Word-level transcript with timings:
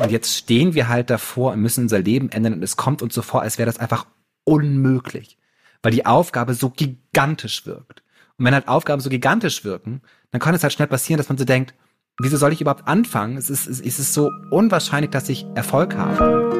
Und 0.00 0.10
jetzt 0.10 0.34
stehen 0.34 0.72
wir 0.74 0.88
halt 0.88 1.10
davor 1.10 1.52
und 1.52 1.60
müssen 1.60 1.82
unser 1.84 1.98
Leben 1.98 2.30
ändern 2.30 2.54
und 2.54 2.62
es 2.62 2.76
kommt 2.76 3.02
uns 3.02 3.14
so 3.14 3.20
vor, 3.20 3.42
als 3.42 3.58
wäre 3.58 3.66
das 3.66 3.78
einfach 3.78 4.06
unmöglich, 4.44 5.36
weil 5.82 5.92
die 5.92 6.06
Aufgabe 6.06 6.54
so 6.54 6.70
gigantisch 6.70 7.66
wirkt. 7.66 8.02
Und 8.38 8.46
wenn 8.46 8.54
halt 8.54 8.66
Aufgaben 8.66 9.02
so 9.02 9.10
gigantisch 9.10 9.62
wirken, 9.62 10.00
dann 10.30 10.40
kann 10.40 10.54
es 10.54 10.62
halt 10.62 10.72
schnell 10.72 10.88
passieren, 10.88 11.18
dass 11.18 11.28
man 11.28 11.36
so 11.36 11.44
denkt, 11.44 11.74
wieso 12.18 12.38
soll 12.38 12.54
ich 12.54 12.62
überhaupt 12.62 12.88
anfangen? 12.88 13.36
Es 13.36 13.50
ist, 13.50 13.66
es 13.66 13.80
ist 13.80 14.14
so 14.14 14.30
unwahrscheinlich, 14.50 15.10
dass 15.10 15.28
ich 15.28 15.44
Erfolg 15.54 15.94
habe. 15.94 16.59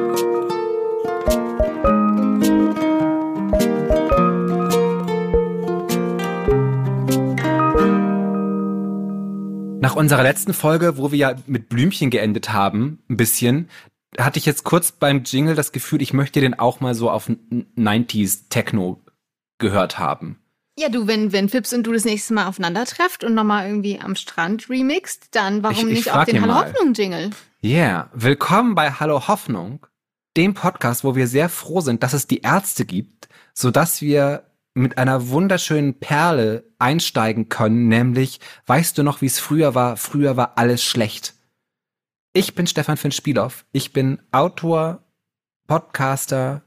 Nach 9.91 9.97
unserer 9.97 10.23
letzten 10.23 10.53
Folge, 10.53 10.95
wo 10.95 11.11
wir 11.11 11.17
ja 11.17 11.35
mit 11.47 11.67
Blümchen 11.67 12.11
geendet 12.11 12.53
haben, 12.53 12.99
ein 13.09 13.17
bisschen, 13.17 13.67
hatte 14.17 14.39
ich 14.39 14.45
jetzt 14.45 14.63
kurz 14.63 14.93
beim 14.93 15.23
Jingle 15.25 15.53
das 15.53 15.73
Gefühl, 15.73 16.01
ich 16.01 16.13
möchte 16.13 16.39
den 16.39 16.57
auch 16.57 16.79
mal 16.79 16.95
so 16.95 17.11
auf 17.11 17.29
90s 17.29 18.47
Techno 18.47 19.01
gehört 19.57 19.99
haben. 19.99 20.39
Ja, 20.79 20.87
du, 20.87 21.07
wenn, 21.07 21.33
wenn 21.33 21.49
Fips 21.49 21.73
und 21.73 21.83
du 21.83 21.91
das 21.91 22.05
nächste 22.05 22.33
Mal 22.33 22.47
aufeinander 22.47 22.85
trefft 22.85 23.25
und 23.25 23.33
nochmal 23.33 23.67
irgendwie 23.67 23.99
am 23.99 24.15
Strand 24.15 24.69
remixt, 24.69 25.35
dann 25.35 25.61
warum 25.61 25.89
ich, 25.89 25.99
ich 25.99 26.05
nicht 26.05 26.13
auch 26.13 26.23
den 26.23 26.41
Hallo 26.41 26.55
Hoffnung 26.55 26.93
Jingle? 26.93 27.31
Yeah, 27.61 28.09
willkommen 28.13 28.75
bei 28.75 28.91
Hallo 28.91 29.27
Hoffnung, 29.27 29.85
dem 30.37 30.53
Podcast, 30.53 31.03
wo 31.03 31.17
wir 31.17 31.27
sehr 31.27 31.49
froh 31.49 31.81
sind, 31.81 32.01
dass 32.01 32.13
es 32.13 32.27
die 32.27 32.43
Ärzte 32.43 32.85
gibt, 32.85 33.27
so 33.53 33.71
dass 33.71 34.01
wir 34.01 34.50
mit 34.73 34.97
einer 34.97 35.29
wunderschönen 35.29 35.99
Perle 35.99 36.63
einsteigen 36.79 37.49
können, 37.49 37.87
nämlich, 37.87 38.39
weißt 38.67 38.97
du 38.97 39.03
noch, 39.03 39.21
wie 39.21 39.25
es 39.25 39.39
früher 39.39 39.75
war? 39.75 39.97
Früher 39.97 40.37
war 40.37 40.57
alles 40.57 40.83
schlecht. 40.83 41.35
Ich 42.33 42.55
bin 42.55 42.67
Stefan 42.67 42.97
Finn 42.97 43.11
Spielhoff. 43.11 43.65
Ich 43.73 43.91
bin 43.91 44.21
Autor, 44.31 45.03
Podcaster 45.67 46.63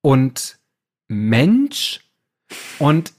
und 0.00 0.58
Mensch 1.06 2.00
und 2.78 3.12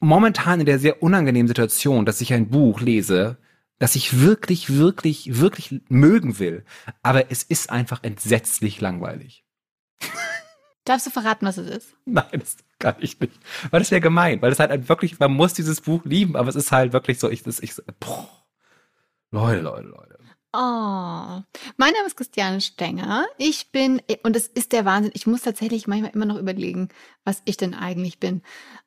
momentan 0.00 0.60
in 0.60 0.66
der 0.66 0.78
sehr 0.78 1.02
unangenehmen 1.02 1.48
Situation, 1.48 2.06
dass 2.06 2.20
ich 2.20 2.32
ein 2.32 2.48
Buch 2.48 2.80
lese, 2.80 3.36
das 3.78 3.94
ich 3.94 4.20
wirklich, 4.20 4.74
wirklich, 4.74 5.38
wirklich 5.38 5.82
mögen 5.88 6.38
will. 6.38 6.64
Aber 7.02 7.30
es 7.30 7.42
ist 7.42 7.70
einfach 7.70 8.02
entsetzlich 8.02 8.80
langweilig. 8.80 9.44
Darfst 10.84 11.06
du 11.06 11.10
verraten, 11.10 11.46
was 11.46 11.58
es 11.58 11.68
ist? 11.68 11.94
Nein, 12.06 12.26
das 12.32 12.56
kann 12.78 12.96
ich 13.00 13.18
nicht. 13.20 13.32
Weil 13.70 13.80
das 13.80 13.90
wäre 13.90 14.00
gemein, 14.00 14.40
weil 14.42 14.52
es 14.52 14.58
halt 14.58 14.88
wirklich, 14.88 15.18
man 15.18 15.32
muss 15.32 15.54
dieses 15.54 15.80
Buch 15.80 16.04
lieben, 16.04 16.36
aber 16.36 16.48
es 16.48 16.56
ist 16.56 16.72
halt 16.72 16.92
wirklich 16.92 17.18
so, 17.18 17.30
ich, 17.30 17.42
das, 17.42 17.60
ich, 17.60 17.74
boah. 18.00 18.28
Leute, 19.30 19.60
Leute, 19.60 19.88
Leute. 19.88 20.18
Oh, 20.54 21.42
mein 21.76 21.92
Name 21.92 22.06
ist 22.06 22.16
Christiane 22.16 22.62
Stenger. 22.62 23.26
Ich 23.36 23.70
bin, 23.70 24.00
und 24.22 24.34
es 24.34 24.46
ist 24.46 24.72
der 24.72 24.86
Wahnsinn, 24.86 25.12
ich 25.14 25.26
muss 25.26 25.42
tatsächlich 25.42 25.86
manchmal 25.86 26.12
immer 26.12 26.24
noch 26.24 26.38
überlegen, 26.38 26.88
was 27.24 27.42
ich 27.44 27.58
denn 27.58 27.74
eigentlich 27.74 28.18
bin. 28.18 28.42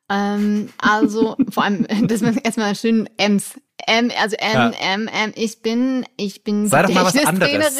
Ähm, 0.08 0.70
also, 0.78 1.36
vor 1.50 1.62
allem, 1.62 1.86
das 2.08 2.20
ist 2.20 2.44
erstmal 2.44 2.74
schön 2.74 3.08
M's. 3.16 3.60
M, 3.86 4.10
also 4.20 4.36
M, 4.36 4.52
ja. 4.52 4.70
M, 4.94 5.08
M. 5.08 5.32
Ich 5.36 5.62
bin, 5.62 6.04
ich 6.16 6.42
bin 6.42 6.66
Sei 6.66 6.82
doch 6.82 6.90
mal 6.90 7.04
was 7.04 7.16
anderes. 7.24 7.78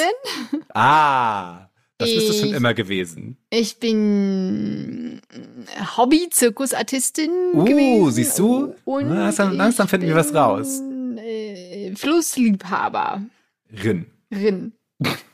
Ah. 0.75 1.69
Das 2.03 2.11
ich, 2.11 2.17
bist 2.17 2.29
du 2.31 2.47
schon 2.47 2.55
immer 2.55 2.75
gewesen. 2.75 3.37
Ich 3.51 3.79
bin 3.79 5.21
Hobby-Zirkusartistin 5.97 7.31
uh, 7.55 7.65
gewesen. 7.65 8.13
siehst 8.13 8.39
du? 8.39 8.75
Und 8.85 9.09
langsam, 9.09 9.57
langsam 9.57 9.87
finden 9.89 10.09
wir 10.09 10.17
was 10.17 10.35
raus. 10.35 10.83
Äh, 11.17 11.95
Flussliebhaber. 11.95 13.23
Rin. 13.85 14.07
Rin. 14.33 14.73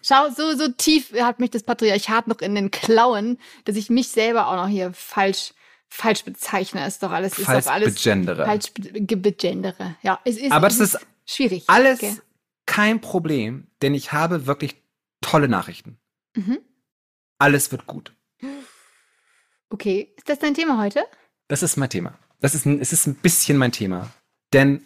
Schau, 0.02 0.28
so, 0.30 0.54
so 0.56 0.68
tief 0.68 1.12
hat 1.20 1.40
mich 1.40 1.50
das 1.50 1.62
Patriarchat 1.62 2.28
noch 2.28 2.40
in 2.40 2.54
den 2.54 2.70
Klauen, 2.70 3.38
dass 3.64 3.76
ich 3.76 3.90
mich 3.90 4.08
selber 4.08 4.48
auch 4.48 4.56
noch 4.56 4.68
hier 4.68 4.92
falsch, 4.92 5.54
falsch 5.88 6.24
bezeichne. 6.24 6.86
Ist 6.86 7.02
doch 7.02 7.10
alles, 7.10 7.34
falsch 7.34 7.58
ist 7.58 7.66
doch 7.66 7.72
alles. 7.72 7.94
Begendere. 7.94 8.44
Falsch 8.44 8.72
begendere. 8.74 9.96
Ja, 10.02 10.20
es 10.24 10.36
ist. 10.36 10.52
Aber 10.52 10.68
das 10.68 10.80
ist 10.80 10.98
schwierig. 11.26 11.64
Alles 11.66 12.02
okay. 12.02 12.16
kein 12.66 13.00
Problem, 13.00 13.66
denn 13.82 13.94
ich 13.94 14.12
habe 14.12 14.46
wirklich 14.46 14.76
tolle 15.20 15.48
Nachrichten. 15.48 15.98
Mhm. 16.38 16.58
Alles 17.38 17.72
wird 17.72 17.86
gut. 17.86 18.14
Okay, 19.70 20.14
ist 20.16 20.28
das 20.28 20.38
dein 20.38 20.54
Thema 20.54 20.80
heute? 20.80 21.04
Das 21.48 21.62
ist 21.62 21.76
mein 21.76 21.90
Thema. 21.90 22.18
Das 22.40 22.54
ist, 22.54 22.64
es 22.64 22.92
ist 22.92 23.06
ein 23.06 23.16
bisschen 23.16 23.58
mein 23.58 23.72
Thema. 23.72 24.10
Denn 24.52 24.82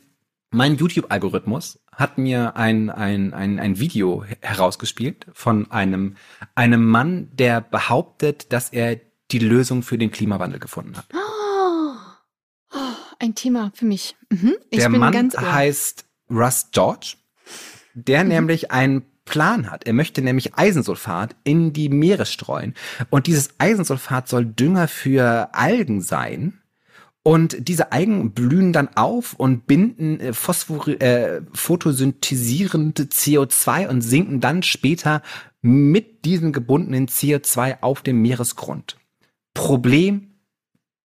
mein 0.51 0.77
YouTube-Algorithmus 0.77 1.81
hat 1.93 2.17
mir 2.19 2.57
ein, 2.57 2.89
ein, 2.91 3.35
ein, 3.35 3.59
ein 3.59 3.79
Video 3.79 4.25
herausgespielt 4.41 5.27
von 5.35 5.71
einem, 5.71 6.17
einem 6.55 6.87
Mann, 6.87 7.31
der 7.35 7.61
behauptet, 7.61 8.53
dass 8.53 8.71
er 8.71 8.99
die 9.31 9.39
Lösung 9.39 9.83
für 9.83 9.99
den 9.99 10.11
Klimawandel 10.11 10.59
gefunden 10.59 10.97
hat. 10.97 11.07
Oh, 11.13 11.95
oh, 12.75 12.79
ein 13.19 13.35
Thema 13.35 13.73
für 13.75 13.85
mich. 13.85 14.17
Mhm. 14.31 14.55
der 14.73 14.89
Mann 14.89 15.31
heißt 15.33 16.07
Russ 16.31 16.71
George, 16.73 17.17
der 17.95 18.25
mhm. 18.25 18.31
nämlich 18.31 18.71
ein 18.71 19.05
Plan 19.25 19.71
hat. 19.71 19.87
Er 19.87 19.93
möchte 19.93 20.23
nämlich 20.23 20.55
Eisensulfat 20.55 21.37
in 21.45 21.73
die 21.73 21.89
Meere 21.89 22.27
streuen. 22.27 22.75
Und 23.11 23.27
dieses 23.27 23.51
Eisensulfat 23.59 24.29
soll 24.29 24.47
Dünger 24.47 24.89
für 24.89 25.51
Algen 25.55 26.01
sein. 26.01 26.59
Und 27.25 27.69
diese 27.69 27.93
Algen 27.93 28.33
blühen 28.33 28.73
dann 28.73 28.89
auf 28.97 29.35
und 29.35 29.67
binden 29.69 30.19
äh, 30.19 30.33
Phosphor 30.33 30.89
äh, 30.89 31.43
photosynthesierende 31.53 33.05
CO2 33.05 33.87
und 33.87 34.03
sinken 34.03 34.41
dann 34.41 34.65
später 34.65 35.23
mit 35.61 36.25
diesem 36.25 36.53
gebundenen 36.53 37.07
CO2 37.07 37.81
auf 37.81 38.03
dem 38.03 38.21
Meeresgrund. 38.23 38.97
Problem 39.55 40.33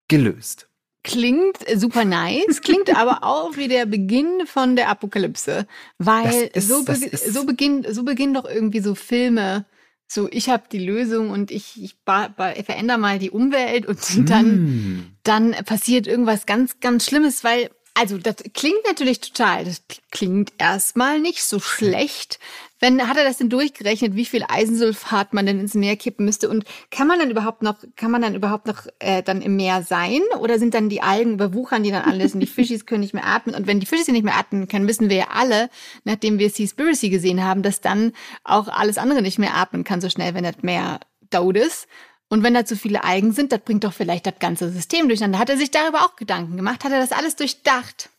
gelöst. 0.10 0.68
Klingt 1.04 1.58
super 1.76 2.06
nice, 2.06 2.62
klingt 2.62 2.90
aber 2.96 3.24
auch 3.24 3.58
wie 3.58 3.68
der 3.68 3.86
Beginn 3.86 4.46
von 4.46 4.76
der 4.76 4.90
Apokalypse, 4.90 5.68
weil 5.98 6.50
ist, 6.54 6.68
so, 6.70 6.84
be 6.86 6.96
so 6.96 7.46
beginnt 7.46 7.88
so 7.94 8.04
beginnen 8.04 8.34
doch 8.34 8.46
irgendwie 8.46 8.80
so 8.80 8.96
Filme. 8.96 9.66
So, 10.08 10.30
ich 10.32 10.50
habe 10.50 10.64
die 10.72 10.80
Lösung 10.86 11.32
und 11.32 11.50
ich, 11.50 11.82
ich 11.82 11.96
verändere 12.06 12.98
mal 12.98 13.20
die 13.20 13.32
Umwelt 13.32 13.86
und 13.88 14.30
dann, 14.30 14.46
mm. 14.46 15.16
dann 15.24 15.52
passiert 15.66 16.06
irgendwas 16.06 16.46
ganz, 16.46 16.80
ganz 16.80 17.06
Schlimmes, 17.06 17.44
weil 17.44 17.70
also 17.96 18.18
das 18.18 18.38
klingt 18.54 18.86
natürlich 18.88 19.20
total, 19.20 19.66
das 19.66 19.84
klingt 20.12 20.54
erstmal 20.58 21.20
nicht 21.20 21.44
so 21.44 21.60
schlecht. 21.60 22.40
Wenn 22.84 23.08
hat 23.08 23.16
er 23.16 23.24
das 23.24 23.38
denn 23.38 23.48
durchgerechnet, 23.48 24.14
wie 24.18 24.26
viel 24.26 24.44
Eisensulfat 24.46 25.34
man 25.34 25.46
denn 25.46 25.58
ins 25.58 25.74
Meer 25.74 25.96
kippen 25.96 26.26
müsste 26.26 26.50
und 26.50 26.66
kann 26.92 27.08
man 27.08 27.18
dann 27.18 27.32
überhaupt 27.32 27.64
noch, 27.64 27.76
kann 27.96 28.12
man 28.12 28.22
dann 28.22 28.36
überhaupt 28.36 28.68
noch 28.68 28.88
äh, 29.00 29.24
dann 29.24 29.42
im 29.42 29.56
Meer 29.56 29.84
sein 29.84 30.20
oder 30.38 30.60
sind 30.60 30.74
dann 30.74 30.90
die 30.90 31.02
Algen 31.02 31.36
überwuchern 31.36 31.84
die 31.84 31.92
dann 31.92 32.04
alles 32.04 32.34
und 32.34 32.42
die 32.42 32.46
Fischis 32.46 32.86
können 32.86 33.00
nicht 33.00 33.14
mehr 33.14 33.26
atmen 33.26 33.56
und 33.56 33.68
wenn 33.68 33.80
die 33.80 33.86
Fischis 33.86 34.10
nicht 34.10 34.26
mehr 34.26 34.36
atmen 34.36 34.68
können, 34.68 34.86
wissen 34.86 35.10
wir 35.10 35.16
ja 35.16 35.28
alle, 35.32 35.70
nachdem 36.04 36.40
wir 36.40 36.50
Seaspiracy 36.50 37.10
gesehen 37.10 37.42
haben, 37.42 37.64
dass 37.64 37.80
dann 37.80 38.12
auch 38.44 38.68
alles 38.68 38.98
andere 38.98 39.22
nicht 39.22 39.40
mehr 39.40 39.56
atmen 39.56 39.86
kann 39.86 40.02
so 40.02 40.10
schnell, 40.10 40.34
wenn 40.34 40.44
das 40.44 40.62
Meer 40.62 41.00
tot 41.32 41.56
ist. 41.56 41.88
Und 42.28 42.44
wenn 42.44 42.54
da 42.54 42.66
zu 42.66 42.76
viele 42.76 43.06
Algen 43.06 43.32
sind, 43.32 43.54
das 43.54 43.62
bringt 43.62 43.86
doch 43.86 43.94
vielleicht 43.94 44.26
das 44.26 44.40
ganze 44.40 44.70
System 44.70 45.08
durcheinander. 45.08 45.40
Hat 45.40 45.50
er 45.50 45.56
sich 45.56 45.72
darüber 45.72 46.02
auch 46.02 46.18
Gedanken 46.18 46.58
gemacht? 46.58 46.84
Hat 46.84 46.92
er 46.92 47.00
das 47.00 47.14
alles 47.14 47.38
durchdacht? 47.38 48.10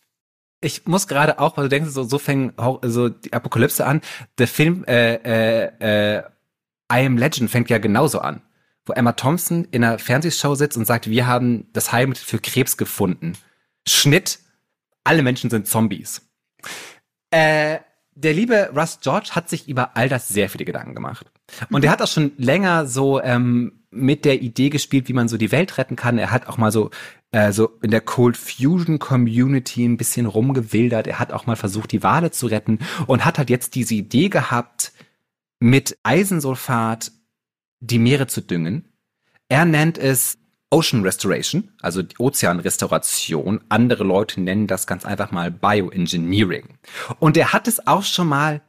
Ich 0.65 0.87
muss 0.87 1.07
gerade 1.07 1.39
auch, 1.39 1.57
weil 1.57 1.65
du 1.65 1.69
denkst, 1.69 1.91
so, 1.91 2.05
so 2.05 2.19
fängt 2.19 2.55
so 2.83 3.11
die 3.11 3.35
Apokalypse 3.35 3.87
an. 3.87 4.01
Der 4.39 4.49
Film 4.49 4.85
äh, 4.87 5.15
äh, 5.17 6.17
äh, 6.17 6.23
I 6.91 7.07
Am 7.07 7.19
Legend 7.19 7.51
fängt 7.51 7.69
ja 7.69 7.79
genauso 7.79 8.21
an. 8.21 8.41
Wo 8.87 8.95
Emma 8.95 9.13
Thompson 9.13 9.67
in 9.71 9.85
einer 9.85 9.99
Fernsehshow 9.99 10.55
sitzt 10.55 10.79
und 10.79 10.87
sagt, 10.87 11.09
wir 11.09 11.27
haben 11.27 11.69
das 11.73 11.93
Heilmittel 11.93 12.25
für 12.25 12.39
Krebs 12.39 12.79
gefunden. 12.79 13.35
Schnitt, 13.87 14.39
alle 15.05 15.23
Menschen 15.23 15.51
sind 15.51 15.69
Zombies. 15.69 16.23
Äh, 17.31 17.81
der 18.15 18.33
liebe 18.33 18.71
Russ 18.75 19.01
George 19.03 19.31
hat 19.33 19.51
sich 19.51 19.69
über 19.69 19.97
all 19.97 20.09
das 20.09 20.29
sehr 20.29 20.49
viele 20.49 20.65
Gedanken 20.65 20.95
gemacht. 20.95 21.27
Und 21.71 21.81
mhm. 21.81 21.85
er 21.85 21.91
hat 21.91 22.01
auch 22.01 22.09
schon 22.09 22.33
länger 22.39 22.87
so 22.87 23.21
ähm, 23.21 23.85
mit 23.91 24.25
der 24.25 24.41
Idee 24.41 24.71
gespielt, 24.71 25.09
wie 25.09 25.15
man 25.15 25.29
so 25.29 25.37
die 25.37 25.53
Welt 25.53 25.77
retten 25.79 25.97
kann. 25.97 26.19
Er 26.19 26.31
hat 26.31 26.47
auch 26.47 26.57
mal 26.57 26.73
so, 26.73 26.91
äh, 27.35 27.53
so 27.53 27.79
in 27.83 27.91
der 27.91 28.01
Cold 28.01 28.37
Fusion 28.37 29.01
Community 29.01 29.85
ein 29.85 29.97
bisschen 29.97 30.27
rumgewildert. 30.27 31.09
Er 31.09 31.19
hat 31.19 31.33
auch 31.33 31.47
mal 31.47 31.57
versucht, 31.57 31.91
die 31.91 32.05
Wale 32.05 32.31
zu 32.31 32.47
retten 32.47 32.79
und 33.09 33.25
hat 33.25 33.39
halt 33.39 33.51
jetzt 33.51 33.75
diese 33.75 33.95
Idee 33.95 34.29
gehabt, 34.29 34.93
mit 35.59 35.99
Eisensulfat 36.05 37.11
die 37.81 37.99
Meere 37.99 38.29
zu 38.29 38.41
düngen. 38.41 38.93
Er 39.49 39.65
nennt 39.65 39.99
es 39.99 40.39
Ocean 40.71 41.03
Restoration, 41.03 41.73
also 41.83 42.03
die 42.03 42.17
Ozeanrestauration. 42.19 43.61
Andere 43.69 44.05
Leute 44.05 44.41
nennen 44.41 44.69
das 44.69 44.87
ganz 44.87 45.05
einfach 45.05 45.33
mal 45.33 45.51
Bioengineering. 45.51 46.79
Und 47.19 47.37
er 47.37 47.53
hat 47.53 47.67
es 47.67 47.87
auch 47.87 48.05
schon 48.05 48.29
mal 48.29 48.63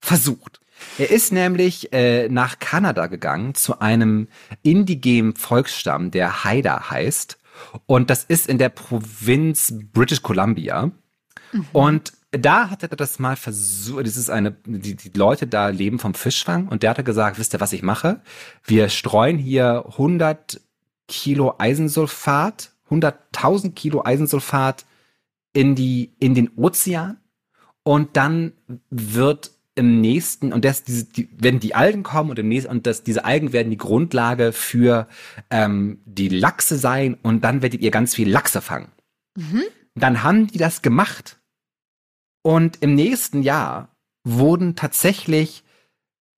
versucht. 0.00 0.60
Er 0.98 1.10
ist 1.10 1.32
nämlich 1.32 1.92
äh, 1.92 2.28
nach 2.28 2.60
Kanada 2.60 3.08
gegangen 3.08 3.54
zu 3.54 3.80
einem 3.80 4.28
indigenen 4.62 5.34
Volksstamm, 5.34 6.10
der 6.10 6.44
Haida 6.44 6.90
heißt. 6.90 7.38
Und 7.86 8.10
das 8.10 8.24
ist 8.24 8.48
in 8.48 8.58
der 8.58 8.68
Provinz 8.68 9.74
British 9.92 10.22
Columbia. 10.22 10.92
Mhm. 11.52 11.66
Und 11.72 12.12
da 12.32 12.70
hat 12.70 12.82
er 12.82 12.88
das 12.88 13.18
mal 13.18 13.36
versucht, 13.36 14.06
das 14.06 14.16
ist 14.16 14.30
eine, 14.30 14.52
die, 14.66 14.94
die 14.94 15.16
Leute 15.16 15.46
da 15.46 15.68
leben 15.68 15.98
vom 15.98 16.14
Fischfang 16.14 16.68
und 16.68 16.82
der 16.82 16.90
hatte 16.90 17.04
gesagt, 17.04 17.38
wisst 17.38 17.54
ihr, 17.54 17.60
was 17.60 17.72
ich 17.72 17.82
mache? 17.82 18.20
Wir 18.64 18.88
streuen 18.88 19.38
hier 19.38 19.84
100 19.92 20.60
Kilo 21.08 21.54
Eisensulfat, 21.58 22.72
100.000 22.90 23.72
Kilo 23.72 24.04
Eisensulfat 24.04 24.84
in 25.52 25.74
die, 25.74 26.14
in 26.18 26.34
den 26.34 26.50
Ozean 26.56 27.18
und 27.82 28.16
dann 28.16 28.52
wird 28.90 29.52
im 29.76 30.00
nächsten, 30.00 30.52
und 30.52 30.64
das, 30.64 30.82
diese, 30.82 31.04
die, 31.04 31.28
wenn 31.38 31.60
die 31.60 31.74
Algen 31.74 32.02
kommen 32.02 32.30
und 32.30 32.38
im 32.38 32.48
nächsten, 32.48 32.70
und 32.70 32.86
das, 32.86 33.04
diese 33.04 33.24
Algen 33.24 33.52
werden 33.52 33.70
die 33.70 33.76
Grundlage 33.76 34.52
für 34.52 35.06
ähm, 35.50 36.00
die 36.06 36.28
Lachse 36.28 36.78
sein 36.78 37.16
und 37.22 37.44
dann 37.44 37.62
werdet 37.62 37.82
ihr 37.82 37.90
ganz 37.90 38.14
viel 38.14 38.28
Lachse 38.28 38.62
fangen. 38.62 38.88
Mhm. 39.36 39.62
Dann 39.94 40.22
haben 40.22 40.46
die 40.46 40.58
das 40.58 40.82
gemacht. 40.82 41.38
Und 42.42 42.78
im 42.82 42.94
nächsten 42.94 43.42
Jahr 43.42 43.94
wurden 44.24 44.76
tatsächlich, 44.76 45.62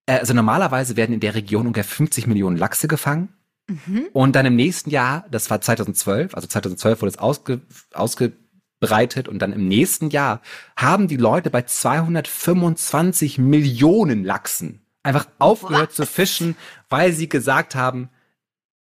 äh, 0.07 0.19
also 0.19 0.35
normalerweise 0.35 0.97
werden 0.97 1.15
in 1.15 1.21
der 1.21 1.35
Region 1.35 1.69
ungefähr 1.69 1.85
50 1.85 2.27
Millionen 2.27 2.57
Lachse 2.57 2.89
gefangen. 2.89 3.29
Mhm. 3.69 4.07
Und 4.13 4.35
dann 4.35 4.47
im 4.47 4.57
nächsten 4.57 4.91
Jahr, 4.91 5.27
das 5.31 5.49
war 5.49 5.61
2012, 5.61 6.35
also 6.35 6.49
2012 6.49 7.03
wurde 7.03 7.11
es 7.11 7.19
ausge, 7.19 7.61
ausge 7.93 8.33
breitet 8.81 9.29
und 9.29 9.41
dann 9.41 9.53
im 9.53 9.67
nächsten 9.69 10.11
Jahr 10.11 10.41
haben 10.77 11.09
die 11.09 11.17
Leute 11.17 11.51
bei 11.51 11.63
225 11.63 13.39
Millionen 13.39 14.25
Lachsen 14.25 14.83
einfach 15.03 15.27
aufgehört 15.39 15.91
Was? 15.91 15.97
zu 15.97 16.07
fischen, 16.07 16.57
weil 16.89 17.13
sie 17.13 17.29
gesagt 17.29 17.75
haben, 17.75 18.11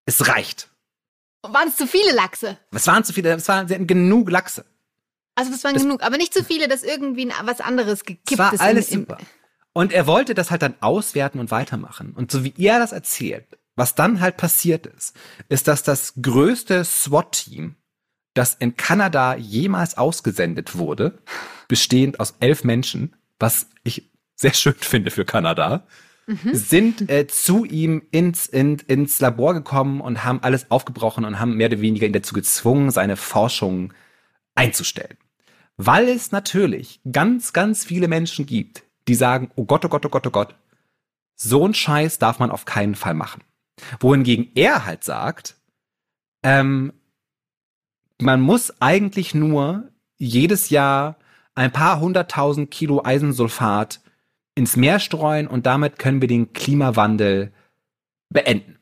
es 0.06 0.28
reicht. 0.28 0.70
Waren 1.43 1.69
es 1.69 1.76
zu 1.76 1.87
viele 1.87 2.12
Lachse? 2.12 2.58
Es 2.72 2.87
waren 2.87 3.04
zu 3.04 3.12
viele, 3.12 3.32
es 3.32 3.48
waren, 3.48 3.69
sie 3.69 3.75
hatten 3.75 3.87
genug 3.87 4.31
Lachse. 4.31 4.64
Also 5.37 5.50
das 5.50 5.62
waren 5.64 5.75
das, 5.75 5.82
genug, 5.82 6.02
aber 6.02 6.16
nicht 6.16 6.34
zu 6.34 6.43
viele, 6.43 6.66
dass 6.66 6.82
irgendwie 6.82 7.31
was 7.44 7.60
anderes 7.60 8.04
gekippt 8.04 8.32
es 8.32 8.38
war 8.38 8.52
ist. 8.52 8.60
Alles 8.60 8.90
im, 8.90 9.00
super. 9.00 9.19
Und 9.72 9.93
er 9.93 10.06
wollte 10.06 10.34
das 10.34 10.50
halt 10.50 10.62
dann 10.62 10.75
auswerten 10.81 11.38
und 11.38 11.50
weitermachen. 11.50 12.14
Und 12.16 12.31
so 12.32 12.43
wie 12.44 12.54
er 12.56 12.78
das 12.78 12.93
erzählt, 12.93 13.46
was 13.76 13.94
dann 13.94 14.20
halt 14.20 14.38
passiert 14.38 14.87
ist, 14.87 15.14
ist, 15.50 15.69
dass 15.69 15.82
das 15.82 16.14
größte 16.20 16.84
SWAT-Team 16.84 17.76
das 18.36 18.54
in 18.54 18.76
Kanada 18.76 19.36
jemals 19.36 19.96
ausgesendet 19.96 20.76
wurde, 20.76 21.18
bestehend 21.68 22.20
aus 22.20 22.34
elf 22.40 22.64
Menschen, 22.64 23.14
was 23.38 23.68
ich 23.82 24.10
sehr 24.34 24.54
schön 24.54 24.74
finde 24.74 25.10
für 25.10 25.24
Kanada, 25.24 25.86
mhm. 26.26 26.54
sind 26.54 27.10
äh, 27.10 27.26
zu 27.26 27.64
ihm 27.64 28.02
ins, 28.10 28.46
in, 28.46 28.78
ins 28.86 29.20
Labor 29.20 29.54
gekommen 29.54 30.00
und 30.00 30.24
haben 30.24 30.42
alles 30.42 30.70
aufgebrochen 30.70 31.24
und 31.24 31.40
haben 31.40 31.56
mehr 31.56 31.68
oder 31.68 31.80
weniger 31.80 32.06
ihn 32.06 32.12
dazu 32.12 32.34
gezwungen, 32.34 32.90
seine 32.90 33.16
Forschung 33.16 33.92
einzustellen. 34.54 35.16
Weil 35.76 36.08
es 36.08 36.32
natürlich 36.32 37.00
ganz, 37.10 37.52
ganz 37.52 37.84
viele 37.84 38.08
Menschen 38.08 38.46
gibt, 38.46 38.82
die 39.08 39.14
sagen, 39.14 39.50
oh 39.56 39.64
Gott, 39.64 39.84
oh 39.84 39.88
Gott, 39.88 40.06
oh 40.06 40.08
Gott, 40.08 40.26
oh 40.26 40.30
Gott, 40.30 40.54
so 41.34 41.66
ein 41.66 41.74
Scheiß 41.74 42.18
darf 42.18 42.38
man 42.38 42.50
auf 42.50 42.64
keinen 42.64 42.94
Fall 42.94 43.14
machen. 43.14 43.42
Wohingegen 44.00 44.50
er 44.54 44.86
halt 44.86 45.04
sagt, 45.04 45.56
ähm, 46.42 46.92
man 48.20 48.40
muss 48.40 48.80
eigentlich 48.80 49.34
nur 49.34 49.88
jedes 50.18 50.70
Jahr 50.70 51.16
ein 51.54 51.72
paar 51.72 52.00
hunderttausend 52.00 52.70
Kilo 52.70 53.02
Eisensulfat 53.04 54.00
ins 54.54 54.76
Meer 54.76 54.98
streuen 55.00 55.46
und 55.46 55.66
damit 55.66 55.98
können 55.98 56.20
wir 56.20 56.28
den 56.28 56.52
Klimawandel 56.52 57.52
beenden. 58.30 58.78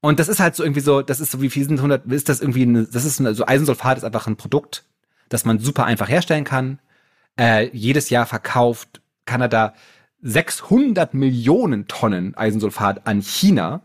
Und 0.00 0.20
das 0.20 0.28
ist 0.28 0.40
halt 0.40 0.54
so 0.54 0.62
irgendwie 0.62 0.80
so, 0.80 1.02
das 1.02 1.20
ist 1.20 1.32
so 1.32 1.42
wie 1.42 1.50
viel 1.50 1.64
sind 1.64 1.78
100, 1.78 2.06
ist 2.12 2.28
das 2.28 2.40
irgendwie, 2.40 2.62
eine, 2.62 2.84
das 2.84 3.04
ist 3.04 3.16
so 3.16 3.46
Eisensulfat 3.46 3.98
ist 3.98 4.04
einfach 4.04 4.26
ein 4.26 4.36
Produkt, 4.36 4.84
das 5.28 5.44
man 5.44 5.58
super 5.58 5.84
einfach 5.84 6.08
herstellen 6.08 6.44
kann. 6.44 6.78
Äh, 7.38 7.70
jedes 7.72 8.10
Jahr 8.10 8.26
verkauft 8.26 9.00
Kanada 9.24 9.74
600 10.22 11.14
Millionen 11.14 11.88
Tonnen 11.88 12.36
Eisensulfat 12.36 13.06
an 13.06 13.20
China 13.20 13.82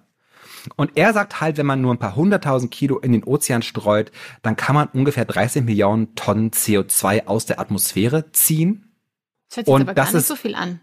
und 0.75 0.91
er 0.95 1.13
sagt 1.13 1.41
halt, 1.41 1.57
wenn 1.57 1.65
man 1.65 1.81
nur 1.81 1.93
ein 1.93 1.99
paar 1.99 2.15
hunderttausend 2.15 2.71
Kilo 2.71 2.99
in 2.99 3.11
den 3.11 3.23
Ozean 3.23 3.61
streut, 3.61 4.11
dann 4.41 4.55
kann 4.55 4.75
man 4.75 4.87
ungefähr 4.89 5.25
30 5.25 5.63
Millionen 5.63 6.15
Tonnen 6.15 6.51
CO2 6.51 7.25
aus 7.25 7.45
der 7.45 7.59
Atmosphäre 7.59 8.31
ziehen. 8.31 8.93
Das 9.49 9.57
hört 9.57 9.65
sich 9.67 9.73
und 9.73 9.81
aber 9.81 9.93
das 9.93 10.05
gar 10.05 10.13
nicht 10.13 10.21
ist, 10.21 10.27
so 10.27 10.35
viel 10.35 10.55
an. 10.55 10.81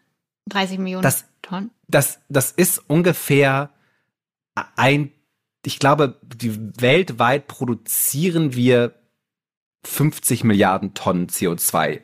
30 0.49 0.79
Millionen 0.79 1.03
das, 1.03 1.25
Tonnen. 1.43 1.71
Das, 1.89 2.21
das 2.29 2.53
ist 2.53 2.79
ungefähr 2.89 3.71
ein, 4.77 5.13
ich 5.65 5.79
glaube, 5.79 6.19
die, 6.23 6.81
weltweit 6.81 7.47
produzieren 7.47 8.55
wir 8.55 8.95
50 9.85 10.45
Milliarden 10.45 10.95
Tonnen 10.95 11.29
CO2 11.29 12.01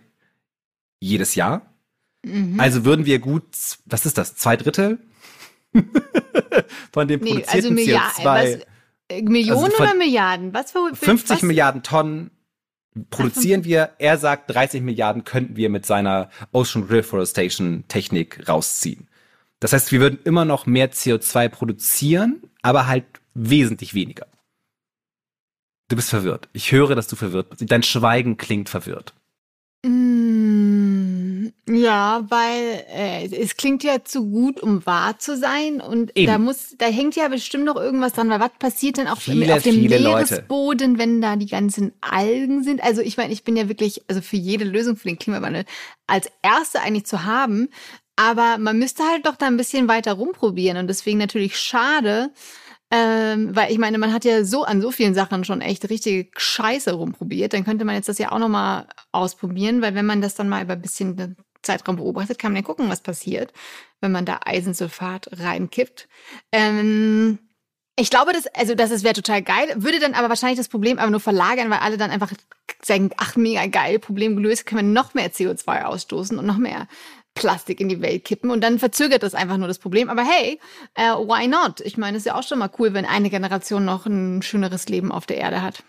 jedes 1.01 1.35
Jahr. 1.35 1.75
Mhm. 2.25 2.59
Also 2.61 2.85
würden 2.85 3.05
wir 3.05 3.19
gut, 3.19 3.45
was 3.85 4.07
ist 4.07 4.17
das, 4.19 4.37
zwei 4.37 4.57
Drittel 4.57 4.99
von 6.93 7.09
dem 7.09 7.21
nee, 7.21 7.31
produzierten 7.31 7.57
also 7.57 7.71
Milliard, 7.71 8.13
CO2. 8.15 8.25
Was, 8.25 8.59
äh, 9.09 9.23
Millionen 9.23 9.65
also 9.65 9.83
oder 9.83 9.95
Milliarden? 9.95 10.55
Was 10.55 10.73
für, 10.73 10.95
für 10.95 11.05
50 11.05 11.37
was? 11.37 11.43
Milliarden 11.43 11.83
Tonnen 11.83 12.31
produzieren 13.11 13.63
Ach, 13.63 13.67
wir. 13.67 13.91
Er 13.99 14.19
sagt, 14.19 14.51
30 14.55 14.83
Milliarden 14.83 15.25
könnten 15.25 15.57
wir 15.57 15.69
mit 15.69 15.87
seiner 15.87 16.31
Ocean 16.53 16.85
Reforestation 16.85 17.85
Technik 17.89 18.49
rausziehen. 18.49 19.09
Das 19.61 19.73
heißt, 19.73 19.93
wir 19.93 20.01
würden 20.01 20.19
immer 20.25 20.45
noch 20.45 20.67
mehr 20.67 20.93
CO2 20.93 21.49
produzieren, 21.49 22.43
aber 22.63 22.87
halt 22.87 23.05
wesentlich 23.35 23.95
weniger. 23.95 24.27
Du 25.89 25.97
bist 25.97 26.11
verwirrt. 26.11 26.49
Ich 26.53 26.73
höre, 26.73 26.95
dass 26.95 27.09
du 27.09 27.17
verwirrt 27.17 27.51
bist. 27.51 27.71
Dein 27.71 27.83
Schweigen 27.83 28.37
klingt 28.37 28.69
verwirrt. 28.69 29.15
Mm, 29.85 30.24
ja, 31.67 32.27
weil 32.29 32.85
äh, 32.93 33.27
es 33.35 33.57
klingt 33.57 33.83
ja 33.85 34.05
zu 34.05 34.29
gut, 34.29 34.61
um 34.61 34.85
wahr 34.85 35.19
zu 35.19 35.37
sein. 35.37 35.81
Und 35.81 36.15
Eben. 36.15 36.27
da 36.27 36.39
muss, 36.39 36.75
da 36.77 36.87
hängt 36.87 37.17
ja 37.17 37.29
bestimmt 37.29 37.65
noch 37.65 37.77
irgendwas 37.77 38.13
dran, 38.13 38.29
weil 38.29 38.41
was 38.41 38.51
passiert 38.59 38.99
denn 38.99 39.09
auch 39.09 39.19
viele, 39.19 39.55
auf 39.55 39.63
dem 39.63 39.83
Meeresboden, 39.83 40.91
Leute. 40.93 40.99
wenn 40.99 41.21
da 41.23 41.37
die 41.37 41.47
ganzen 41.47 41.93
Algen 42.03 42.63
sind? 42.63 42.83
Also 42.83 43.01
ich 43.01 43.17
meine, 43.17 43.33
ich 43.33 43.45
bin 43.45 43.57
ja 43.57 43.69
wirklich, 43.69 44.03
also 44.09 44.21
für 44.21 44.37
jede 44.37 44.65
Lösung 44.65 44.97
für 44.97 45.09
den 45.09 45.19
Klimawandel 45.19 45.65
als 46.07 46.29
erste 46.43 46.81
eigentlich 46.83 47.07
zu 47.07 47.25
haben. 47.25 47.71
Aber 48.17 48.59
man 48.59 48.79
müsste 48.79 49.03
halt 49.05 49.27
doch 49.27 49.37
da 49.37 49.47
ein 49.47 49.57
bisschen 49.57 49.89
weiter 49.89 50.13
rumprobieren. 50.13 50.77
Und 50.77 50.89
deswegen 50.89 51.19
natürlich 51.19 51.59
schade, 51.59 52.31
ähm, 52.91 53.57
weil 53.57 53.73
ich 53.73 53.79
meine, 53.79 53.99
man 53.99 54.13
hat 54.13 54.25
ja 54.25 54.45
so 54.45 54.65
an 54.65 54.83
so 54.83 54.91
vielen 54.91 55.15
Sachen 55.15 55.45
schon 55.45 55.63
echt 55.63 55.89
richtig 55.89 56.39
Scheiße 56.39 56.93
rumprobiert. 56.93 57.55
Dann 57.55 57.65
könnte 57.65 57.87
man 57.87 57.95
jetzt 57.95 58.09
das 58.09 58.19
ja 58.19 58.33
auch 58.33 58.39
nochmal 58.39 58.87
ausprobieren, 59.13 59.83
weil 59.83 59.95
wenn 59.95 60.07
man 60.07 60.21
das 60.21 60.35
dann 60.35 60.49
mal 60.49 60.63
über 60.63 60.75
ein 60.75 60.83
bisschen 60.83 61.37
Zeitraum 61.65 61.97
beobachtet, 61.97 62.39
kann 62.39 62.53
man 62.53 62.63
ja 62.63 62.67
gucken, 62.67 62.89
was 62.89 63.01
passiert, 63.01 63.53
wenn 64.01 64.13
man 64.13 64.25
da 64.25 64.41
Eisensulfat 64.45 65.29
reinkippt. 65.33 66.09
Ähm, 66.53 67.39
ich 67.97 68.11
glaube, 68.11 68.33
das, 68.33 68.47
also 68.49 68.75
das 68.75 69.05
wäre 69.05 69.15
total 69.15 69.43
geil, 69.43 69.73
würde 69.77 70.01
dann 70.01 70.15
aber 70.15 70.29
wahrscheinlich 70.29 70.59
das 70.59 70.69
Problem 70.69 70.99
aber 70.99 71.11
nur 71.11 71.21
verlagern, 71.21 71.71
weil 71.71 71.79
alle 71.79 71.97
dann 71.97 72.11
einfach 72.11 72.33
sagen, 72.83 73.11
ach 73.17 73.37
mega 73.37 73.67
geil, 73.67 73.99
Problem 74.01 74.35
gelöst, 74.37 74.67
können 74.67 74.89
wir 74.89 74.93
noch 75.03 75.15
mehr 75.15 75.31
CO2 75.33 75.85
ausstoßen 75.85 76.39
und 76.39 76.47
noch 76.47 76.59
mehr 76.59 76.89
Plastik 77.35 77.81
in 77.81 77.89
die 77.89 78.01
Welt 78.01 78.25
kippen 78.25 78.51
und 78.51 78.63
dann 78.63 78.79
verzögert 78.79 79.23
das 79.23 79.35
einfach 79.35 79.57
nur 79.57 79.69
das 79.69 79.79
Problem. 79.79 80.09
Aber 80.09 80.25
hey, 80.25 80.61
äh, 80.95 81.11
why 81.11 81.47
not? 81.47 81.81
Ich 81.81 81.97
meine, 81.97 82.17
es 82.17 82.23
ist 82.23 82.27
ja 82.27 82.37
auch 82.37 82.43
schon 82.43 82.59
mal 82.59 82.71
cool, 82.79 82.95
wenn 82.95 83.05
eine 83.05 83.31
Generation 83.31 83.85
noch 83.85 84.07
ein 84.07 84.43
schöneres 84.43 84.89
Leben 84.89 85.13
auf 85.13 85.27
der 85.27 85.39
Erde 85.39 85.63
hat. 85.63 85.83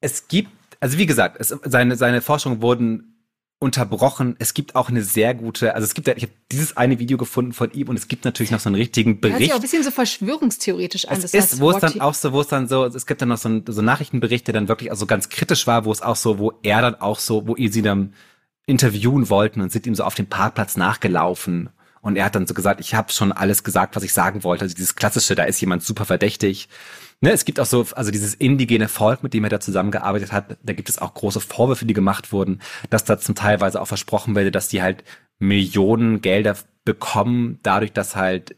Es 0.00 0.28
gibt, 0.28 0.50
also 0.80 0.98
wie 0.98 1.06
gesagt, 1.06 1.36
es, 1.40 1.48
seine, 1.64 1.96
seine 1.96 2.22
Forschungen 2.22 2.60
wurden 2.60 3.15
unterbrochen. 3.58 4.36
Es 4.38 4.52
gibt 4.52 4.74
auch 4.74 4.90
eine 4.90 5.02
sehr 5.02 5.34
gute, 5.34 5.74
also 5.74 5.84
es 5.84 5.94
gibt, 5.94 6.08
ich 6.08 6.22
habe 6.22 6.32
dieses 6.52 6.76
eine 6.76 6.98
Video 6.98 7.16
gefunden 7.16 7.52
von 7.52 7.72
ihm 7.72 7.88
und 7.88 7.96
es 7.96 8.06
gibt 8.06 8.24
natürlich 8.24 8.50
noch 8.50 8.60
so 8.60 8.68
einen 8.68 8.76
richtigen 8.76 9.20
Bericht. 9.20 9.38
Hört 9.38 9.42
sich 9.42 9.52
auch 9.52 9.56
ein 9.56 9.62
bisschen 9.62 9.82
so 9.82 9.90
verschwörungstheoretisch 9.90 11.06
an. 11.06 11.16
Es 11.16 11.32
ist, 11.32 11.60
wo 11.60 11.70
es 11.70 11.78
dann 11.78 12.00
auch 12.00 12.14
so, 12.14 12.32
wo 12.32 12.40
es 12.40 12.48
dann 12.48 12.68
so, 12.68 12.84
es 12.84 13.06
gibt 13.06 13.22
dann 13.22 13.30
noch 13.30 13.38
so 13.38 13.48
ein 13.48 13.64
so 13.66 13.80
Nachrichtenbericht, 13.80 14.46
der 14.46 14.54
dann 14.54 14.68
wirklich 14.68 14.90
also 14.90 15.06
ganz 15.06 15.30
kritisch 15.30 15.66
war, 15.66 15.86
wo 15.86 15.92
es 15.92 16.02
auch 16.02 16.16
so, 16.16 16.38
wo 16.38 16.52
er 16.62 16.82
dann 16.82 16.96
auch 16.96 17.18
so, 17.18 17.46
wo 17.46 17.56
ihr 17.56 17.72
sie 17.72 17.82
dann 17.82 18.12
interviewen 18.66 19.30
wollten 19.30 19.60
und 19.60 19.72
sind 19.72 19.86
ihm 19.86 19.94
so 19.94 20.04
auf 20.04 20.14
dem 20.14 20.26
Parkplatz 20.26 20.76
nachgelaufen. 20.76 21.70
Und 22.06 22.14
er 22.14 22.26
hat 22.26 22.36
dann 22.36 22.46
so 22.46 22.54
gesagt, 22.54 22.78
ich 22.78 22.94
habe 22.94 23.10
schon 23.10 23.32
alles 23.32 23.64
gesagt, 23.64 23.96
was 23.96 24.04
ich 24.04 24.12
sagen 24.12 24.44
wollte. 24.44 24.62
Also 24.62 24.76
dieses 24.76 24.94
klassische, 24.94 25.34
da 25.34 25.42
ist 25.42 25.60
jemand 25.60 25.82
super 25.82 26.04
verdächtig. 26.04 26.68
Ne, 27.20 27.32
es 27.32 27.44
gibt 27.44 27.58
auch 27.58 27.66
so, 27.66 27.84
also 27.96 28.12
dieses 28.12 28.32
indigene 28.32 28.86
Volk, 28.86 29.24
mit 29.24 29.34
dem 29.34 29.42
er 29.42 29.50
da 29.50 29.58
zusammengearbeitet 29.58 30.30
hat, 30.30 30.56
da 30.62 30.72
gibt 30.72 30.88
es 30.88 30.98
auch 30.98 31.14
große 31.14 31.40
Vorwürfe, 31.40 31.84
die 31.84 31.94
gemacht 31.94 32.30
wurden, 32.30 32.60
dass 32.90 33.02
da 33.02 33.18
zum 33.18 33.34
Teilweise 33.34 33.82
auch 33.82 33.88
versprochen 33.88 34.36
werde, 34.36 34.52
dass 34.52 34.68
die 34.68 34.82
halt 34.82 35.02
Millionen 35.40 36.20
Gelder 36.20 36.56
bekommen, 36.84 37.58
dadurch, 37.64 37.92
dass 37.92 38.14
halt 38.14 38.54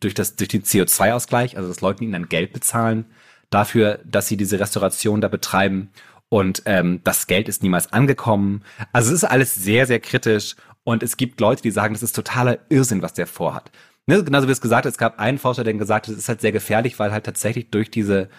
durch 0.00 0.14
das, 0.14 0.36
durch 0.36 0.48
den 0.48 0.62
CO2-Ausgleich, 0.62 1.58
also 1.58 1.68
dass 1.68 1.82
Leute 1.82 2.02
ihnen 2.02 2.14
dann 2.14 2.30
Geld 2.30 2.54
bezahlen, 2.54 3.04
dafür, 3.50 4.00
dass 4.06 4.28
sie 4.28 4.38
diese 4.38 4.60
Restauration 4.60 5.20
da 5.20 5.28
betreiben 5.28 5.90
und 6.30 6.62
ähm, 6.66 7.00
das 7.04 7.26
Geld 7.26 7.48
ist 7.48 7.62
niemals 7.62 7.92
angekommen. 7.92 8.62
Also 8.92 9.08
es 9.08 9.22
ist 9.22 9.24
alles 9.24 9.54
sehr, 9.54 9.86
sehr 9.86 10.00
kritisch 10.00 10.56
und 10.88 11.02
es 11.02 11.18
gibt 11.18 11.38
Leute, 11.38 11.60
die 11.60 11.70
sagen, 11.70 11.92
das 11.92 12.02
ist 12.02 12.16
totaler 12.16 12.60
Irrsinn, 12.70 13.02
was 13.02 13.12
der 13.12 13.26
vorhat. 13.26 13.70
Ne, 14.06 14.24
genauso 14.24 14.48
wie 14.48 14.52
es 14.52 14.62
gesagt 14.62 14.86
hat, 14.86 14.92
es 14.92 14.96
gab 14.96 15.18
einen 15.18 15.36
Forscher, 15.36 15.62
der 15.62 15.74
gesagt 15.74 16.06
hat, 16.06 16.14
es 16.14 16.20
ist 16.20 16.30
halt 16.30 16.40
sehr 16.40 16.50
gefährlich, 16.50 16.98
weil 16.98 17.12
halt 17.12 17.26
tatsächlich 17.26 17.70
durch 17.70 17.90
diese 17.90 18.30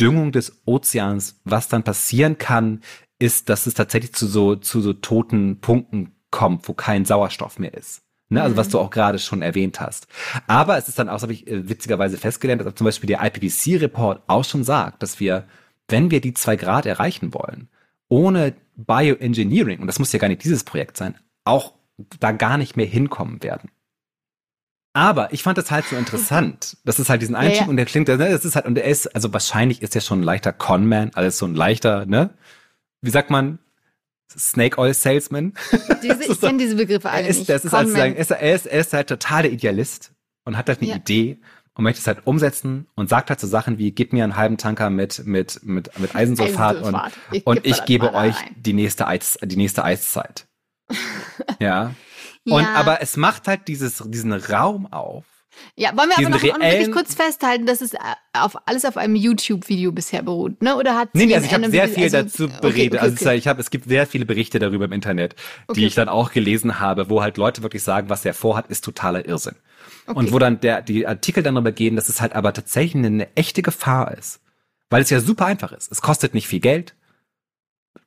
Düngung 0.00 0.32
des 0.32 0.62
Ozeans, 0.64 1.40
was 1.44 1.68
dann 1.68 1.84
passieren 1.84 2.38
kann, 2.38 2.80
ist, 3.20 3.48
dass 3.48 3.68
es 3.68 3.74
tatsächlich 3.74 4.14
zu 4.14 4.26
so, 4.26 4.56
zu 4.56 4.80
so 4.80 4.94
toten 4.94 5.60
Punkten 5.60 6.10
kommt, 6.32 6.66
wo 6.68 6.72
kein 6.72 7.04
Sauerstoff 7.04 7.60
mehr 7.60 7.72
ist. 7.72 8.02
Ne? 8.30 8.42
Also 8.42 8.56
was 8.56 8.68
du 8.68 8.78
mhm. 8.78 8.84
auch 8.84 8.90
gerade 8.90 9.20
schon 9.20 9.40
erwähnt 9.40 9.78
hast. 9.78 10.08
Aber 10.48 10.76
es 10.78 10.88
ist 10.88 10.98
dann 10.98 11.08
auch, 11.08 11.14
das 11.14 11.22
habe 11.22 11.34
ich 11.34 11.46
äh, 11.46 11.68
witzigerweise 11.68 12.18
festgelernt, 12.18 12.66
dass 12.66 12.74
zum 12.74 12.86
Beispiel 12.86 13.06
der 13.06 13.24
IPCC-Report 13.24 14.22
auch 14.26 14.44
schon 14.44 14.64
sagt, 14.64 15.04
dass 15.04 15.20
wir, 15.20 15.44
wenn 15.86 16.10
wir 16.10 16.20
die 16.20 16.34
zwei 16.34 16.56
Grad 16.56 16.84
erreichen 16.84 17.32
wollen, 17.32 17.68
ohne 18.08 18.54
Bioengineering, 18.74 19.78
und 19.78 19.86
das 19.86 20.00
muss 20.00 20.12
ja 20.12 20.18
gar 20.18 20.26
nicht 20.26 20.42
dieses 20.42 20.64
Projekt 20.64 20.96
sein, 20.96 21.14
auch 21.44 21.74
da 22.20 22.32
gar 22.32 22.58
nicht 22.58 22.76
mehr 22.76 22.86
hinkommen 22.86 23.42
werden. 23.42 23.70
Aber 24.94 25.32
ich 25.32 25.42
fand 25.42 25.56
das 25.56 25.70
halt 25.70 25.86
so 25.86 25.96
interessant. 25.96 26.76
Das 26.84 26.98
ist 26.98 27.08
halt 27.08 27.22
diesen 27.22 27.34
Einstieg 27.34 27.60
ja, 27.60 27.64
ja. 27.64 27.70
und 27.70 27.76
der 27.76 27.86
klingt, 27.86 28.08
ne, 28.08 28.18
das 28.18 28.44
ist 28.44 28.56
halt, 28.56 28.66
und 28.66 28.76
er 28.76 28.84
ist, 28.84 29.14
also 29.14 29.32
wahrscheinlich 29.32 29.82
ist 29.82 29.94
er 29.94 30.00
schon 30.00 30.20
ein 30.20 30.24
leichter 30.24 30.52
Conman, 30.52 31.12
also 31.14 31.30
so 31.30 31.46
ein 31.46 31.54
leichter, 31.54 32.06
ne? 32.06 32.30
Wie 33.00 33.10
sagt 33.10 33.30
man? 33.30 33.58
Snake 34.36 34.78
Oil 34.78 34.94
Salesman. 34.94 35.54
Diese, 36.02 36.24
ich 36.32 36.40
kenne 36.40 36.58
diese 36.58 36.76
Begriffe 36.76 37.10
alle 37.10 37.24
er 37.24 37.28
ist, 37.28 37.38
nicht. 37.38 37.50
Das 37.50 37.64
ist 37.64 37.74
also 37.74 37.92
sagen, 37.92 38.14
er, 38.14 38.20
ist, 38.20 38.30
er, 38.66 38.80
ist, 38.80 38.92
halt 38.92 39.08
total 39.08 39.42
der 39.42 39.52
Idealist 39.52 40.12
und 40.44 40.56
hat 40.56 40.68
halt 40.68 40.80
eine 40.80 40.90
ja. 40.90 40.96
Idee 40.96 41.38
und 41.74 41.84
möchte 41.84 42.00
es 42.00 42.06
halt 42.06 42.26
umsetzen 42.26 42.86
und 42.94 43.08
sagt 43.08 43.30
halt 43.30 43.40
so 43.40 43.46
Sachen 43.46 43.78
wie, 43.78 43.92
gib 43.92 44.12
mir 44.12 44.24
einen 44.24 44.36
halben 44.36 44.58
Tanker 44.58 44.90
mit, 44.90 45.24
mit, 45.26 45.60
mit, 45.62 45.98
mit 45.98 46.14
Eisensulfat, 46.14 46.76
Eisensulfat. 46.76 47.12
und, 47.30 47.36
ich 47.36 47.46
und 47.46 47.66
ich 47.66 47.84
gebe 47.84 48.14
euch 48.14 48.36
die 48.56 48.72
nächste, 48.72 49.06
Eis, 49.06 49.38
die 49.42 49.56
nächste 49.56 49.84
Eiszeit. 49.84 50.46
Ja. 51.58 51.94
Und 52.44 52.62
ja. 52.62 52.74
aber 52.74 53.00
es 53.00 53.16
macht 53.16 53.46
halt 53.46 53.68
dieses, 53.68 54.02
diesen 54.06 54.32
Raum 54.32 54.92
auf. 54.92 55.24
Ja, 55.76 55.96
wollen 55.96 56.08
wir 56.08 56.18
aber 56.18 56.28
noch, 56.30 56.42
noch 56.42 56.60
wirklich 56.60 56.92
kurz 56.92 57.14
festhalten, 57.14 57.66
dass 57.66 57.80
es 57.80 57.94
äh, 57.94 57.98
auf 58.32 58.56
alles 58.66 58.84
auf 58.84 58.96
einem 58.96 59.16
YouTube-Video 59.16 59.92
bisher 59.92 60.22
beruht, 60.22 60.62
ne? 60.62 60.76
Oder 60.76 60.96
hat 60.96 61.14
Nee, 61.14 61.26
nee 61.26 61.34
also 61.34 61.46
ich 61.46 61.54
habe 61.54 61.70
sehr 61.70 61.88
viel 61.88 62.04
also, 62.04 62.16
dazu 62.16 62.48
beredet. 62.48 62.62
Okay, 62.62 62.86
okay, 62.86 62.98
also 62.98 63.30
ich 63.30 63.46
habe, 63.46 63.60
es 63.60 63.70
gibt 63.70 63.88
sehr 63.88 64.06
viele 64.06 64.24
Berichte 64.24 64.58
darüber 64.58 64.86
im 64.86 64.92
Internet, 64.92 65.36
die 65.74 65.86
ich 65.86 65.94
dann 65.94 66.08
auch 66.08 66.32
gelesen 66.32 66.80
habe, 66.80 67.10
wo 67.10 67.22
halt 67.22 67.36
Leute 67.36 67.62
wirklich 67.62 67.82
sagen, 67.82 68.08
was 68.08 68.24
er 68.24 68.34
vorhat, 68.34 68.68
ist 68.68 68.84
totaler 68.84 69.26
Irrsinn. 69.26 69.56
Und 70.06 70.32
wo 70.32 70.38
dann 70.38 70.60
der, 70.60 70.82
die 70.82 71.06
Artikel 71.06 71.42
dann 71.42 71.54
darüber 71.54 71.72
gehen, 71.72 71.96
dass 71.96 72.08
es 72.08 72.20
halt 72.20 72.34
aber 72.34 72.52
tatsächlich 72.52 73.04
eine 73.04 73.34
echte 73.36 73.62
Gefahr 73.62 74.16
ist. 74.16 74.40
Weil 74.90 75.02
es 75.02 75.10
ja 75.10 75.20
super 75.20 75.46
einfach 75.46 75.72
ist. 75.72 75.90
Es 75.90 76.02
kostet 76.02 76.34
nicht 76.34 76.48
viel 76.48 76.60
Geld. 76.60 76.94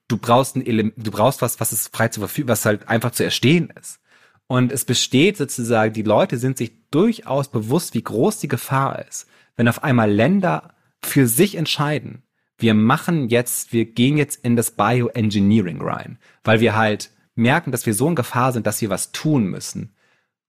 Du 0.08 0.18
brauchst 0.18 0.56
ein 0.56 0.66
Element, 0.66 0.94
du 0.98 1.12
brauchst 1.12 1.42
was, 1.42 1.60
was 1.60 1.74
ist 1.74 1.96
frei 1.96 2.10
zur 2.10 2.22
Verfügung, 2.22 2.50
was 2.50 2.66
halt 2.66 2.88
einfach 2.88 3.12
zu 3.12 3.24
erstehen 3.24 3.74
ist. 3.80 4.00
Und 4.48 4.72
es 4.72 4.86
besteht 4.86 5.38
sozusagen, 5.38 5.94
die 5.94 6.04
Leute 6.04 6.38
sind 6.38 6.58
sich 6.58 6.74
durchaus 6.92 7.50
bewusst, 7.50 7.96
wie 7.96 8.04
groß 8.04 8.40
die 8.40 8.48
Gefahr 8.48 9.04
ist, 9.08 9.28
wenn 9.56 9.68
auf 9.68 9.84
einmal 9.84 10.12
Länder 10.12 10.76
für 11.02 11.28
sich 11.28 11.56
entscheiden, 11.56 12.24
wir 12.58 12.74
machen 12.74 13.28
jetzt, 13.30 13.74
wir 13.74 13.86
gehen 13.86 14.18
jetzt 14.18 14.44
in 14.44 14.56
das 14.56 14.72
Bioengineering 14.72 15.82
rein, 15.82 16.20
weil 16.44 16.60
wir 16.62 16.76
halt 16.76 17.12
merken, 17.36 17.72
dass 17.72 17.86
wir 17.86 17.94
so 17.94 18.08
in 18.08 18.16
Gefahr 18.16 18.54
sind, 18.54 18.66
dass 18.66 18.82
wir 18.82 18.90
was 18.90 19.12
tun 19.12 19.46
müssen. 19.46 19.94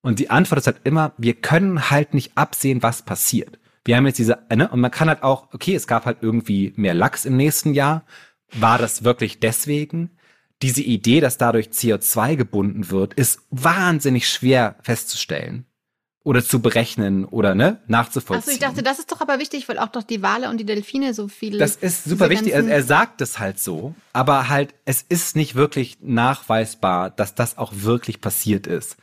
Und 0.02 0.21
die 0.21 0.31
Antwort 0.31 0.61
ist 0.61 0.66
halt 0.69 0.81
immer, 0.85 1.12
wir 1.19 1.35
können 1.35 1.90
halt 1.90 2.14
nicht 2.14 2.38
absehen, 2.38 2.83
was 2.83 3.02
passiert. 3.02 3.59
Wir 3.85 3.97
haben 3.97 4.07
jetzt 4.07 4.19
diese, 4.19 4.38
ne, 4.55 4.69
und 4.69 4.81
man 4.81 4.90
kann 4.90 5.09
halt 5.09 5.25
auch, 5.25 5.52
okay, 5.52 5.75
es 5.75 5.88
gab 5.88 6.07
halt 6.07 6.19
irgendwie 6.21 6.73
mehr 6.76 6.95
Lachs 6.95 7.25
im 7.25 7.37
nächsten 7.37 7.75
Jahr. 7.75 8.05
War 8.53 8.79
das 8.79 9.05
wirklich 9.05 9.41
deswegen? 9.41 10.17
diese 10.62 10.83
Idee, 10.83 11.21
dass 11.21 11.38
dadurch 11.38 11.69
CO2 11.69 12.37
gebunden 12.37 12.91
wird, 12.91 13.15
ist 13.15 13.41
wahnsinnig 13.50 14.29
schwer 14.29 14.76
festzustellen 14.83 15.67
oder 16.25 16.45
zu 16.45 16.61
berechnen 16.61 17.25
oder 17.25 17.55
ne 17.55 17.81
nachzuvollziehen. 17.87 18.38
Achso, 18.38 18.50
ich 18.50 18.59
dachte, 18.59 18.83
das 18.83 18.99
ist 18.99 19.12
doch 19.12 19.21
aber 19.21 19.38
wichtig, 19.38 19.69
weil 19.69 19.79
auch 19.79 19.88
doch 19.88 20.03
die 20.03 20.23
Wale 20.23 20.49
und 20.49 20.59
die 20.59 20.65
Delfine 20.65 21.15
so 21.15 21.29
viel. 21.29 21.59
Das 21.59 21.76
ist 21.76 22.05
super 22.05 22.31
wichtig. 22.31 22.53
Er, 22.53 22.67
er 22.67 22.83
sagt 22.83 23.21
es 23.21 23.38
halt 23.38 23.61
so, 23.61 23.95
aber 24.12 24.49
halt 24.49 24.75
es 24.87 25.03
ist 25.03 25.37
nicht 25.37 25.55
wirklich 25.55 25.99
nachweisbar, 26.00 27.11
dass 27.11 27.35
das 27.35 27.59
auch 27.59 27.73
wirklich 27.75 28.21
passiert 28.21 28.67
ist. 28.67 28.97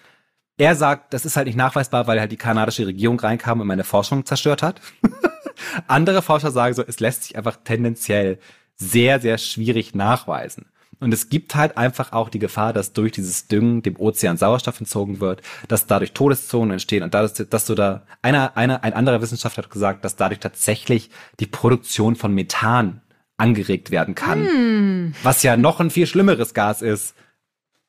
Er 0.57 0.75
sagt, 0.75 1.13
das 1.13 1.25
ist 1.25 1.35
halt 1.37 1.47
nicht 1.47 1.55
nachweisbar, 1.55 2.07
weil 2.07 2.19
halt 2.19 2.31
die 2.31 2.37
kanadische 2.37 2.85
Regierung 2.85 3.19
reinkam 3.19 3.61
und 3.61 3.67
meine 3.67 3.83
Forschung 3.83 4.25
zerstört 4.25 4.61
hat. 4.61 4.81
Andere 5.87 6.21
Forscher 6.21 6.51
sagen 6.51 6.75
so, 6.75 6.83
es 6.85 6.99
lässt 6.99 7.23
sich 7.23 7.37
einfach 7.37 7.57
tendenziell 7.63 8.39
sehr, 8.75 9.19
sehr 9.19 9.37
schwierig 9.37 9.95
nachweisen. 9.95 10.65
Und 10.99 11.13
es 11.13 11.29
gibt 11.29 11.55
halt 11.55 11.77
einfach 11.77 12.13
auch 12.13 12.29
die 12.29 12.39
Gefahr, 12.39 12.71
dass 12.71 12.93
durch 12.93 13.11
dieses 13.11 13.47
Düngen 13.47 13.81
dem 13.81 13.99
Ozean 13.99 14.37
Sauerstoff 14.37 14.79
entzogen 14.79 15.19
wird, 15.19 15.41
dass 15.67 15.85
dadurch 15.85 16.13
Todeszonen 16.13 16.71
entstehen 16.71 17.03
und 17.03 17.13
dadurch, 17.13 17.33
dass 17.49 17.65
du 17.65 17.75
da, 17.75 18.03
einer, 18.21 18.55
einer, 18.55 18.83
ein 18.83 18.93
anderer 18.93 19.21
Wissenschaftler 19.21 19.63
hat 19.63 19.69
gesagt, 19.69 20.05
dass 20.05 20.15
dadurch 20.15 20.39
tatsächlich 20.39 21.09
die 21.41 21.45
Produktion 21.45 22.15
von 22.15 22.33
Methan 22.33 23.01
angeregt 23.35 23.91
werden 23.91 24.15
kann. 24.15 25.09
Mm. 25.09 25.15
Was 25.23 25.43
ja 25.43 25.57
noch 25.57 25.81
ein 25.81 25.89
viel 25.89 26.07
schlimmeres 26.07 26.53
Gas 26.53 26.81
ist 26.81 27.15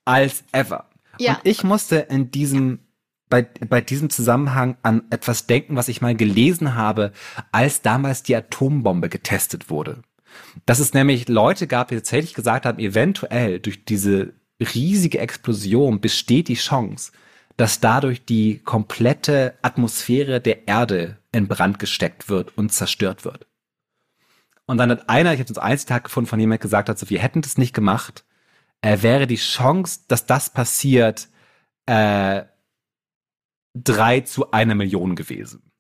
als 0.04 0.42
ever. 0.50 0.86
Ja. 1.18 1.34
Und 1.34 1.40
ich 1.44 1.62
musste 1.62 1.96
in 1.96 2.32
diesem 2.32 2.80
bei, 3.30 3.42
bei 3.42 3.80
diesem 3.80 4.10
Zusammenhang 4.10 4.76
an 4.82 5.02
etwas 5.10 5.46
denken, 5.46 5.76
was 5.76 5.88
ich 5.88 6.00
mal 6.00 6.14
gelesen 6.14 6.74
habe, 6.74 7.12
als 7.52 7.82
damals 7.82 8.22
die 8.22 8.36
Atombombe 8.36 9.08
getestet 9.08 9.70
wurde. 9.70 10.02
Dass 10.66 10.78
es 10.78 10.94
nämlich 10.94 11.28
Leute 11.28 11.66
gab, 11.66 11.88
die 11.88 11.96
tatsächlich 11.96 12.34
gesagt 12.34 12.66
haben, 12.66 12.78
eventuell 12.78 13.60
durch 13.60 13.84
diese 13.84 14.34
riesige 14.60 15.18
Explosion 15.18 16.00
besteht 16.00 16.48
die 16.48 16.54
Chance, 16.54 17.12
dass 17.56 17.80
dadurch 17.80 18.24
die 18.24 18.58
komplette 18.58 19.54
Atmosphäre 19.62 20.40
der 20.40 20.66
Erde 20.66 21.18
in 21.32 21.48
Brand 21.48 21.78
gesteckt 21.78 22.28
wird 22.28 22.56
und 22.56 22.72
zerstört 22.72 23.24
wird. 23.24 23.46
Und 24.66 24.78
dann 24.78 24.90
hat 24.90 25.08
einer, 25.08 25.34
ich 25.34 25.40
habe 25.40 25.62
einen 25.62 25.78
Zitat 25.78 26.04
gefunden, 26.04 26.28
von 26.28 26.40
jemand 26.40 26.60
gesagt 26.60 26.88
hat, 26.88 26.98
so, 26.98 27.10
wir 27.10 27.20
hätten 27.20 27.42
das 27.42 27.58
nicht 27.58 27.74
gemacht, 27.74 28.24
äh, 28.80 29.02
wäre 29.02 29.26
die 29.26 29.36
Chance, 29.36 30.00
dass 30.08 30.26
das 30.26 30.50
passiert, 30.50 31.28
äh, 31.86 32.44
drei 33.74 34.20
zu 34.20 34.52
einer 34.52 34.74
Million 34.74 35.16
gewesen. 35.16 35.70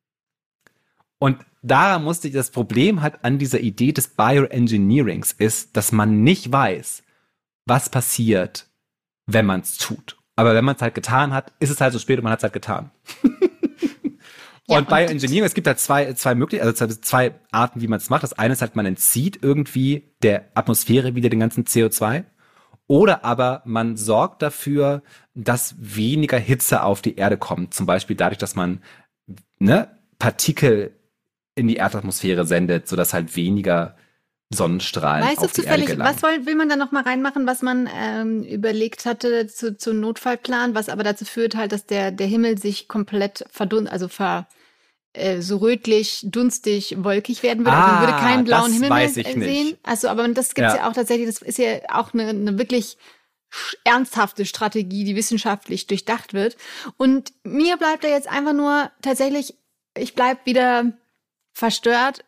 Und 1.18 1.38
da 1.62 1.98
musste 1.98 2.28
ich 2.28 2.34
das 2.34 2.50
Problem 2.50 3.00
halt 3.00 3.24
an 3.24 3.38
dieser 3.38 3.60
Idee 3.60 3.92
des 3.92 4.08
Bioengineerings 4.08 5.32
ist, 5.32 5.76
dass 5.76 5.92
man 5.92 6.22
nicht 6.22 6.52
weiß, 6.52 7.02
was 7.66 7.88
passiert, 7.88 8.66
wenn 9.26 9.46
man 9.46 9.60
es 9.60 9.78
tut. 9.78 10.18
Aber 10.36 10.54
wenn 10.54 10.64
man 10.64 10.76
es 10.76 10.82
halt 10.82 10.94
getan 10.94 11.32
hat, 11.32 11.52
ist 11.60 11.70
es 11.70 11.80
halt 11.80 11.92
so 11.92 11.98
spät 11.98 12.18
und 12.18 12.24
man 12.24 12.32
hat 12.32 12.40
es 12.40 12.44
halt 12.44 12.52
getan. 12.52 12.90
Ja, 14.66 14.78
und 14.78 14.88
Bioengineering, 14.88 15.44
es 15.44 15.52
gibt 15.52 15.66
halt 15.66 15.78
zwei, 15.78 16.14
zwei 16.14 16.34
Möglichkeiten, 16.34 16.68
also 16.68 16.86
zwei 16.86 17.34
Arten, 17.50 17.82
wie 17.82 17.88
man 17.88 17.98
es 17.98 18.08
macht. 18.08 18.22
Das 18.22 18.32
eine 18.32 18.54
ist 18.54 18.62
halt, 18.62 18.76
man 18.76 18.86
entzieht 18.86 19.40
irgendwie 19.42 20.14
der 20.22 20.48
Atmosphäre 20.54 21.14
wieder 21.14 21.28
den 21.28 21.40
ganzen 21.40 21.64
CO2. 21.64 22.24
Oder 22.86 23.24
aber 23.24 23.62
man 23.66 23.96
sorgt 23.96 24.42
dafür, 24.42 25.02
dass 25.34 25.74
weniger 25.78 26.38
Hitze 26.38 26.82
auf 26.82 27.02
die 27.02 27.16
Erde 27.16 27.36
kommt. 27.36 27.74
Zum 27.74 27.84
Beispiel 27.84 28.16
dadurch, 28.16 28.38
dass 28.38 28.54
man 28.54 28.82
ne, 29.58 29.88
Partikel 30.18 30.92
in 31.54 31.68
die 31.68 31.76
Erdatmosphäre 31.76 32.46
sendet, 32.46 32.88
sodass 32.88 33.14
halt 33.14 33.36
weniger 33.36 33.96
Sonnenstrahlen 34.52 35.26
weißt 35.26 35.38
auf 35.38 35.52
du 35.52 35.60
die 35.60 35.66
zufällig, 35.66 35.88
Erde 35.90 36.02
was 36.02 36.22
will, 36.22 36.46
will 36.46 36.54
man 36.54 36.68
da 36.68 36.76
noch 36.76 36.92
mal 36.92 37.02
reinmachen, 37.02 37.46
was 37.46 37.62
man 37.62 37.88
ähm, 37.94 38.42
überlegt 38.42 39.06
hatte 39.06 39.46
zu, 39.46 39.76
zu 39.76 39.92
Notfallplan, 39.92 40.74
was 40.74 40.88
aber 40.88 41.02
dazu 41.02 41.24
führt 41.24 41.56
halt, 41.56 41.72
dass 41.72 41.86
der, 41.86 42.10
der 42.10 42.26
Himmel 42.26 42.58
sich 42.58 42.88
komplett 42.88 43.44
verdunst, 43.50 43.90
also 43.90 44.08
ver, 44.08 44.46
äh, 45.14 45.40
so 45.40 45.58
rötlich, 45.58 46.20
dunstig, 46.24 46.96
wolkig 46.98 47.42
werden 47.42 47.64
würde. 47.64 47.76
Ah, 47.76 47.84
also 47.84 47.94
man 47.94 48.06
würde 48.06 48.18
keinen 48.18 48.44
blauen 48.44 48.72
Himmel 48.72 48.90
mehr 48.90 49.08
sehen. 49.08 49.38
Nicht. 49.38 49.78
Also, 49.82 50.08
aber 50.08 50.26
das 50.28 50.54
gibt's 50.54 50.74
ja. 50.74 50.80
ja 50.80 50.88
auch 50.88 50.92
tatsächlich, 50.92 51.26
das 51.26 51.40
ist 51.40 51.58
ja 51.58 51.78
auch 51.88 52.12
eine, 52.12 52.28
eine 52.28 52.58
wirklich 52.58 52.96
ernsthafte 53.84 54.44
Strategie, 54.44 55.04
die 55.04 55.16
wissenschaftlich 55.16 55.86
durchdacht 55.86 56.34
wird. 56.34 56.56
Und 56.96 57.32
mir 57.44 57.76
bleibt 57.76 58.04
da 58.04 58.08
jetzt 58.08 58.28
einfach 58.28 58.52
nur 58.52 58.90
tatsächlich, 59.02 59.54
ich 59.96 60.14
bleib 60.14 60.44
wieder 60.46 60.92
verstört 61.54 62.24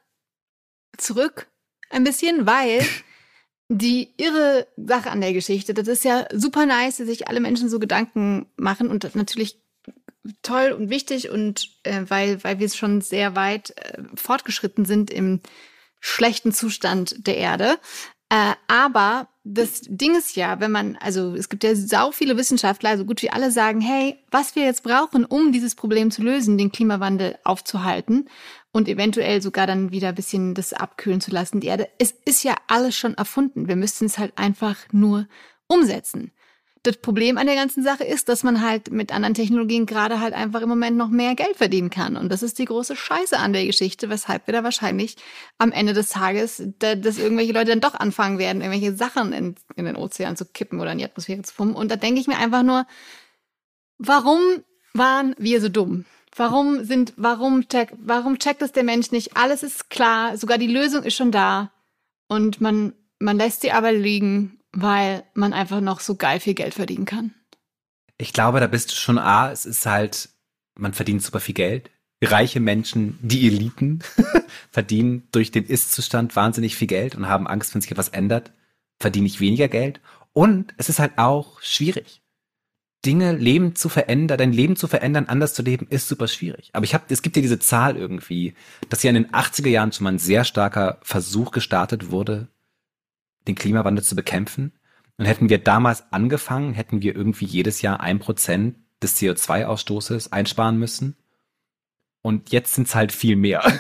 zurück 0.97 1.49
ein 1.91 2.05
bisschen, 2.05 2.47
weil 2.47 2.87
die 3.69 4.15
irre 4.17 4.67
Sache 4.77 5.11
an 5.11 5.21
der 5.21 5.33
Geschichte, 5.33 5.75
das 5.75 5.89
ist 5.89 6.05
ja 6.05 6.27
super 6.33 6.65
nice, 6.67 6.99
dass 6.99 7.09
sich 7.09 7.29
alle 7.29 7.41
Menschen 7.41 7.69
so 7.69 7.79
Gedanken 7.79 8.47
machen 8.57 8.89
und 8.89 9.15
natürlich 9.15 9.61
toll 10.43 10.73
und 10.73 10.91
wichtig 10.91 11.31
und 11.31 11.69
äh, 11.83 12.03
weil, 12.09 12.43
weil 12.43 12.59
wir 12.59 12.69
schon 12.69 13.01
sehr 13.01 13.37
weit 13.37 13.71
äh, 13.77 14.03
fortgeschritten 14.15 14.85
sind 14.85 15.11
im 15.11 15.41
schlechten 16.01 16.53
Zustand 16.53 17.27
der 17.27 17.37
Erde. 17.37 17.79
Äh, 18.29 18.55
aber 18.67 19.29
das 19.45 19.83
Ding 19.85 20.17
ist 20.17 20.35
ja, 20.35 20.59
wenn 20.59 20.73
man, 20.73 20.97
also 20.97 21.35
es 21.35 21.49
gibt 21.49 21.63
ja 21.63 21.77
sau 21.77 22.11
viele 22.11 22.37
Wissenschaftler, 22.37 22.99
so 22.99 23.05
gut 23.05 23.23
wie 23.23 23.31
alle 23.31 23.53
sagen, 23.53 23.81
hey, 23.81 24.19
was 24.33 24.57
wir 24.57 24.65
jetzt 24.65 24.83
brauchen, 24.83 25.25
um 25.25 25.53
dieses 25.53 25.77
Problem 25.77 26.11
zu 26.11 26.23
lösen, 26.23 26.59
den 26.59 26.73
Klimawandel 26.73 27.39
aufzuhalten 27.45 28.29
und 28.77 28.89
eventuell 28.89 29.41
sogar 29.41 29.67
dann 29.67 29.91
wieder 29.91 30.11
ein 30.11 30.15
bisschen 30.15 30.53
das 30.53 30.75
abkühlen 30.75 31.23
zu 31.23 31.31
lassen, 31.31 31.61
die 31.61 31.69
Erde, 31.69 31.89
es 31.99 32.15
ist 32.27 32.45
ja 32.45 32.55
alles 32.67 32.95
schon 32.95 33.15
erfunden. 33.15 33.69
Wir 33.69 33.77
müssten 33.77 34.05
es 34.05 34.19
halt 34.19 34.37
einfach 34.37 34.77
nur 34.93 35.29
umsetzen. 35.67 36.31
das 36.83 36.99
Problem 36.99 37.39
an 37.39 37.47
der 37.47 37.57
ganzen 37.57 37.83
Sache 37.83 38.05
ist, 38.05 38.29
dass 38.29 38.43
man 38.43 38.61
halt 38.61 38.91
mit 38.91 39.13
anderen 39.13 39.33
Technologien 39.33 39.87
gerade 39.87 40.21
halt 40.21 40.35
einfach 40.35 40.61
im 40.61 40.69
Moment 40.69 40.99
noch 40.99 41.09
mehr 41.09 41.35
Geld 41.35 41.57
verdienen 41.57 41.89
kann. 41.89 42.19
Und 42.19 42.31
das 42.31 42.43
ist 42.43 42.59
die 42.59 42.67
große 42.67 42.97
Scheiße 42.97 43.39
an 43.39 43.55
der 43.55 43.65
Geschichte, 43.65 44.11
weshalb 44.11 44.47
wir 44.47 44.53
da 44.53 44.63
wahrscheinlich 44.63 45.17
am 45.57 45.73
Ende 45.73 45.95
des 45.95 46.11
Tages, 46.11 46.63
da, 46.79 46.95
dass 46.97 47.17
irgendwelche 47.17 47.55
Leute 47.55 47.71
dann 47.71 47.81
doch 47.81 47.95
anfangen 47.95 48.39
werden, 48.39 48.61
irgendwelche 48.61 48.95
Sachen 48.95 49.33
in, 49.33 49.55
in 49.77 49.87
den 49.87 49.97
Ozean 49.97 50.37
zu 50.37 50.45
kippen 50.45 50.81
oder 50.81 50.93
in 50.93 50.99
die 50.99 51.05
Atmosphäre 51.07 51.41
zu 51.41 51.55
pumpen. 51.55 51.77
Und 51.77 51.91
da 51.91 51.97
denke 51.97 52.21
ich 52.21 52.27
mir 52.27 52.37
einfach 52.37 52.63
nur, 52.63 52.87
warum 53.97 54.43
waren 54.93 55.35
wir 55.39 55.63
so 55.63 55.71
dumm? 55.71 56.05
Warum 56.37 56.85
sind, 56.85 57.15
warum 57.17 57.67
check, 57.69 57.93
warum 57.99 58.39
checkt 58.39 58.63
es 58.63 58.73
der 58.73 58.85
Mensch 58.85 59.11
nicht? 59.11 59.37
Alles 59.37 59.63
ist 59.63 59.91
klar, 59.91 60.37
sogar 60.37 60.59
die 60.59 60.67
Lösung 60.67 61.03
ist 61.03 61.17
schon 61.17 61.33
da. 61.33 61.73
Und 62.29 62.61
man, 62.61 62.93
man 63.19 63.39
lässt 63.39 63.63
sie 63.63 63.73
aber 63.73 63.93
liegen 63.93 64.57
weil 64.77 65.25
man 65.35 65.53
einfach 65.53 65.81
noch 65.81 66.01
so 66.01 66.15
geil 66.15 66.39
viel 66.39 66.55
Geld 66.55 66.75
verdienen 66.75 67.07
kann. 67.07 67.35
Ich 68.19 68.33
glaube, 68.33 68.61
da 68.61 68.67
bist 68.67 68.93
du 68.93 68.95
schon 68.95 69.19
A, 69.19 69.51
es 69.51 69.67
ist 69.67 69.87
halt, 69.87 70.29
man 70.75 70.93
verdient 70.93 71.23
super 71.23 71.41
viel 71.41 71.55
Geld. 71.55 71.91
Reiche 72.23 72.61
Menschen, 72.61 73.19
die 73.21 73.47
Eliten, 73.47 74.01
verdienen 74.71 75.29
durch 75.33 75.51
den 75.51 75.65
Ist-Zustand 75.65 76.37
wahnsinnig 76.37 76.77
viel 76.77 76.89
Geld 76.89 77.15
und 77.15 77.29
haben 77.29 77.47
Angst, 77.47 77.75
wenn 77.75 77.81
sich 77.81 77.91
etwas 77.91 78.09
ändert, 78.11 78.53
verdiene 78.99 79.27
ich 79.27 79.41
weniger 79.41 79.69
Geld. 79.69 80.01
Und 80.33 80.75
es 80.77 80.89
ist 80.89 80.99
halt 80.99 81.19
auch 81.19 81.61
schwierig. 81.63 82.23
Dinge, 83.05 83.33
Leben 83.33 83.77
zu 83.77 83.89
verändern, 83.89 84.39
dein 84.39 84.53
Leben 84.53 84.77
zu 84.77 84.89
verändern, 84.89 85.27
anders 85.27 85.55
zu 85.55 85.63
leben, 85.63 85.87
ist 85.91 86.09
super 86.09 86.29
schwierig. 86.29 86.71
Aber 86.73 86.85
ich 86.85 86.95
habe, 86.95 87.05
es 87.09 87.23
gibt 87.23 87.37
ja 87.37 87.43
diese 87.43 87.59
Zahl 87.59 87.97
irgendwie, 87.97 88.55
dass 88.89 89.03
ja 89.03 89.11
in 89.11 89.15
den 89.15 89.31
80er 89.31 89.69
Jahren 89.69 89.93
schon 89.93 90.05
mal 90.05 90.13
ein 90.13 90.19
sehr 90.19 90.45
starker 90.45 90.99
Versuch 91.03 91.53
gestartet 91.53 92.11
wurde, 92.11 92.49
den 93.47 93.55
Klimawandel 93.55 94.05
zu 94.05 94.17
bekämpfen. 94.17 94.73
Und 95.19 95.27
hätten 95.27 95.49
wir 95.49 95.59
damals 95.59 96.13
angefangen, 96.13 96.75
hätten 96.75 97.01
wir 97.01 97.15
irgendwie 97.15 97.47
jedes 97.47 97.81
Jahr 97.81 98.01
ein 98.01 98.19
Prozent 98.19 98.77
des 99.03 99.17
CO2-Ausstoßes 99.19 100.33
einsparen 100.33 100.79
müssen. 100.79 101.17
Und 102.27 102.51
jetzt 102.51 102.75
sind 102.75 102.89
es 102.89 102.97
halt 102.97 103.13
viel 103.13 103.37
mehr. 103.37 103.63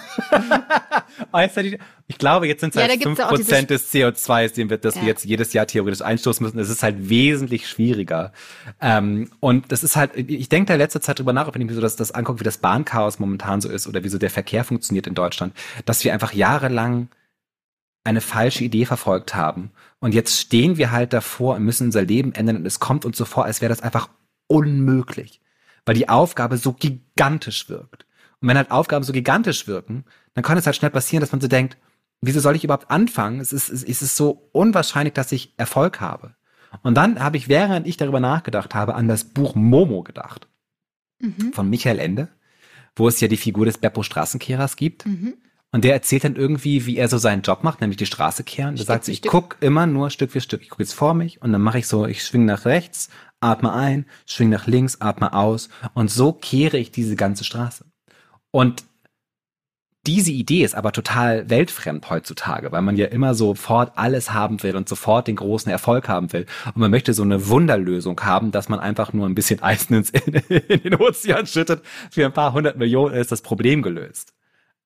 ich 2.07 2.17
glaube, 2.17 2.47
jetzt 2.47 2.61
sind 2.61 2.77
es 2.77 2.81
ja, 2.81 2.87
halt 2.87 3.03
fünf 3.03 3.19
Prozent 3.19 3.71
des 3.71 3.93
CO2s, 3.93 4.55
den 4.55 4.71
wir, 4.71 4.79
das 4.79 4.95
ja. 4.95 5.01
wir 5.01 5.09
jetzt 5.09 5.25
jedes 5.25 5.53
Jahr 5.53 5.67
theoretisch 5.67 6.01
einstoßen 6.01 6.47
müssen. 6.47 6.61
Es 6.61 6.71
ist 6.71 6.85
halt 6.85 7.09
wesentlich 7.09 7.69
schwieriger. 7.69 8.33
Ähm, 8.81 9.33
und 9.41 9.73
das 9.73 9.83
ist 9.83 9.97
halt, 9.97 10.13
ich 10.15 10.49
denke 10.49 10.69
da 10.69 10.77
letzter 10.77 11.01
Zeit 11.01 11.19
drüber 11.19 11.33
nach, 11.33 11.53
wenn 11.53 11.61
ich 11.61 11.67
mir 11.67 11.75
so 11.75 11.81
das, 11.81 11.97
das 11.97 12.13
angucke, 12.13 12.39
wie 12.39 12.45
das 12.45 12.59
Bahnchaos 12.59 13.19
momentan 13.19 13.61
so 13.61 13.69
ist 13.69 13.89
oder 13.89 14.05
wie 14.05 14.09
so 14.09 14.17
der 14.17 14.31
Verkehr 14.31 14.63
funktioniert 14.63 15.09
in 15.09 15.17
Deutschland, 15.17 15.53
dass 15.85 16.05
wir 16.05 16.13
einfach 16.13 16.33
jahrelang 16.33 17.09
eine 18.05 18.21
falsche 18.21 18.63
Idee 18.63 18.85
verfolgt 18.85 19.35
haben. 19.35 19.73
Und 19.99 20.15
jetzt 20.15 20.39
stehen 20.39 20.77
wir 20.77 20.93
halt 20.93 21.13
davor 21.13 21.57
und 21.57 21.65
müssen 21.65 21.89
unser 21.89 22.03
Leben 22.03 22.33
ändern 22.33 22.59
und 22.59 22.67
es 22.67 22.79
kommt 22.79 23.05
uns 23.05 23.19
so 23.19 23.25
vor, 23.25 23.45
als 23.45 23.61
wäre 23.61 23.71
das 23.71 23.83
einfach 23.83 24.09
unmöglich, 24.47 25.41
weil 25.85 25.97
die 25.97 26.09
Aufgabe 26.09 26.59
so 26.59 26.75
gigantisch 26.75 27.69
wirkt. 27.69 28.06
Und 28.41 28.49
wenn 28.49 28.57
halt 28.57 28.71
Aufgaben 28.71 29.05
so 29.05 29.13
gigantisch 29.13 29.67
wirken, 29.67 30.05
dann 30.35 30.45
kann 30.45 30.59
es 30.59 30.67
halt 30.67 30.77
schnell 30.77 30.91
passieren, 30.91 31.21
dass 31.21 31.33
man 31.33 31.41
so 31.41 31.49
denkt, 31.49 31.77
wieso 32.21 32.41
soll 32.41 32.57
ich 32.57 32.65
überhaupt 32.65 32.91
anfangen? 32.91 33.41
Es 33.41 33.53
ist, 33.53 33.71
es 33.71 33.85
ist 33.85 34.17
so 34.17 34.49
unwahrscheinlich, 34.53 35.15
dass 35.15 35.33
ich 35.33 35.55
Erfolg 35.57 36.01
habe. 36.01 36.35
Und 36.83 36.95
dann 36.95 37.21
habe 37.21 37.37
ich, 37.37 37.49
während 37.49 37.87
ich 37.87 37.97
darüber 37.97 38.21
nachgedacht 38.21 38.75
habe, 38.75 38.95
an 38.95 39.09
das 39.09 39.25
Buch 39.25 39.55
Momo 39.55 40.03
gedacht. 40.03 40.49
Mhm. 41.21 41.53
Von 41.53 41.71
Michael 41.71 41.99
Ende, 41.99 42.29
wo 42.95 43.09
es 43.09 43.21
ja 43.21 43.29
die 43.29 43.37
Figur 43.37 43.65
des 43.65 43.79
Beppo 43.79 44.03
Straßenkehrers 44.03 44.77
gibt. 44.77 45.07
Mhm. 45.07 45.35
Und 45.73 45.85
der 45.85 45.95
erzählt 45.95 46.25
dann 46.25 46.37
irgendwie, 46.37 46.87
wie 46.87 46.97
er 46.97 47.09
so 47.09 47.19
seinen 47.19 47.43
Job 47.43 47.65
macht, 47.65 47.81
nämlich 47.81 47.97
die 47.97 48.07
Straße 48.07 48.45
kehren. 48.45 48.77
Der 48.77 48.85
sagt 48.85 49.09
ich 49.09 49.23
guck 49.23 49.57
immer 49.61 49.87
nur 49.87 50.11
Stück 50.11 50.31
für 50.31 50.41
Stück. 50.41 50.63
Ich 50.63 50.71
gucke 50.71 50.83
jetzt 50.83 50.95
vor 50.95 51.15
mich 51.15 51.43
und 51.43 51.53
dann 51.53 51.61
mache 51.61 51.79
ich 51.79 51.87
so, 51.87 52.07
ich 52.07 52.23
schwing 52.23 52.45
nach 52.45 52.65
rechts, 52.65 53.11
atme 53.41 53.73
ein, 53.73 54.07
schwing 54.27 54.49
nach 54.49 54.67
links, 54.67 55.01
atme 55.01 55.33
aus 55.33 55.69
und 55.93 56.11
so 56.11 56.33
kehre 56.33 56.79
ich 56.79 56.93
diese 56.93 57.17
ganze 57.17 57.45
Straße. 57.45 57.85
Und 58.57 58.85
diese 60.07 60.31
Idee 60.31 60.65
ist 60.65 60.75
aber 60.75 60.91
total 60.91 61.51
weltfremd 61.51 62.09
heutzutage, 62.09 62.73
weil 62.73 62.81
man 62.81 62.97
ja 62.97 63.05
immer 63.05 63.35
sofort 63.35 63.93
alles 63.97 64.33
haben 64.33 64.63
will 64.63 64.77
und 64.77 64.89
sofort 64.89 65.29
den 65.29 65.37
großen 65.37 65.71
Erfolg 65.71 66.09
haben 66.09 66.33
will. 66.33 66.47
Und 66.65 66.79
man 66.79 66.91
möchte 66.91 67.13
so 67.13 67.23
eine 67.23 67.49
Wunderlösung 67.49 68.19
haben, 68.23 68.53
dass 68.53 68.71
man 68.71 68.81
einfach 68.81 69.13
nur 69.13 69.27
ein 69.27 69.35
bisschen 69.35 69.63
Eisen 69.63 69.97
ins, 69.97 70.09
in, 70.09 70.33
in 70.49 70.81
den 70.85 70.95
Ozean 70.95 71.47
schüttet. 71.47 71.83
Für 72.11 72.25
ein 72.25 72.33
paar 72.33 72.55
hundert 72.55 72.79
Millionen 72.79 73.15
ist 73.17 73.31
das 73.31 73.43
Problem 73.43 73.83
gelöst. 73.83 74.33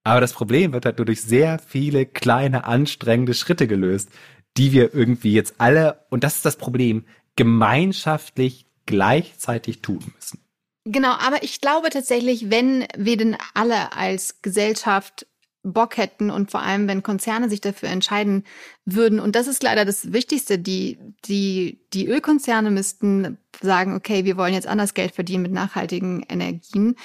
Aber 0.02 0.20
das 0.20 0.32
Problem 0.32 0.72
wird 0.72 0.84
halt 0.84 0.98
nur 0.98 1.06
durch 1.06 1.22
sehr 1.22 1.60
viele 1.60 2.06
kleine, 2.06 2.64
anstrengende 2.64 3.34
Schritte 3.34 3.68
gelöst, 3.68 4.10
die 4.56 4.72
wir 4.72 4.92
irgendwie 4.96 5.32
jetzt 5.32 5.54
alle, 5.58 6.06
und 6.10 6.24
das 6.24 6.34
ist 6.34 6.44
das 6.44 6.56
Problem, 6.56 7.04
gemeinschaftlich 7.36 8.66
gleichzeitig 8.84 9.80
tun 9.80 10.02
müssen. 10.16 10.40
Genau, 10.84 11.12
aber 11.12 11.42
ich 11.42 11.60
glaube 11.60 11.90
tatsächlich, 11.90 12.50
wenn 12.50 12.86
wir 12.96 13.16
denn 13.16 13.36
alle 13.54 13.92
als 13.92 14.40
Gesellschaft 14.42 15.26
Bock 15.62 15.96
hätten 15.98 16.30
und 16.30 16.50
vor 16.50 16.62
allem, 16.62 16.88
wenn 16.88 17.02
Konzerne 17.02 17.50
sich 17.50 17.60
dafür 17.60 17.90
entscheiden 17.90 18.44
würden. 18.86 19.20
Und 19.20 19.36
das 19.36 19.46
ist 19.46 19.62
leider 19.62 19.84
das 19.84 20.12
Wichtigste. 20.12 20.58
Die, 20.58 20.98
die, 21.26 21.80
die 21.92 22.08
Ölkonzerne 22.08 22.70
müssten 22.70 23.38
sagen, 23.60 23.94
okay, 23.94 24.24
wir 24.24 24.36
wollen 24.36 24.54
jetzt 24.54 24.66
anders 24.66 24.94
Geld 24.94 25.14
verdienen 25.14 25.42
mit 25.42 25.52
nachhaltigen 25.52 26.24
Energien. 26.28 26.96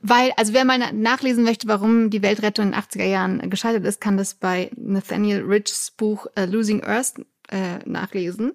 Weil, 0.00 0.32
also 0.36 0.52
wer 0.52 0.64
mal 0.64 0.92
nachlesen 0.92 1.44
möchte, 1.44 1.68
warum 1.68 2.10
die 2.10 2.22
Weltrettung 2.22 2.66
in 2.66 2.72
den 2.72 2.80
80er 2.80 3.06
Jahren 3.06 3.50
gescheitert 3.50 3.84
ist, 3.84 4.00
kann 4.00 4.16
das 4.16 4.34
bei 4.34 4.70
Nathaniel 4.76 5.42
Richs 5.42 5.92
Buch 5.92 6.26
uh, 6.38 6.44
Losing 6.44 6.82
Earth 6.84 7.14
äh, 7.48 7.78
nachlesen 7.84 8.52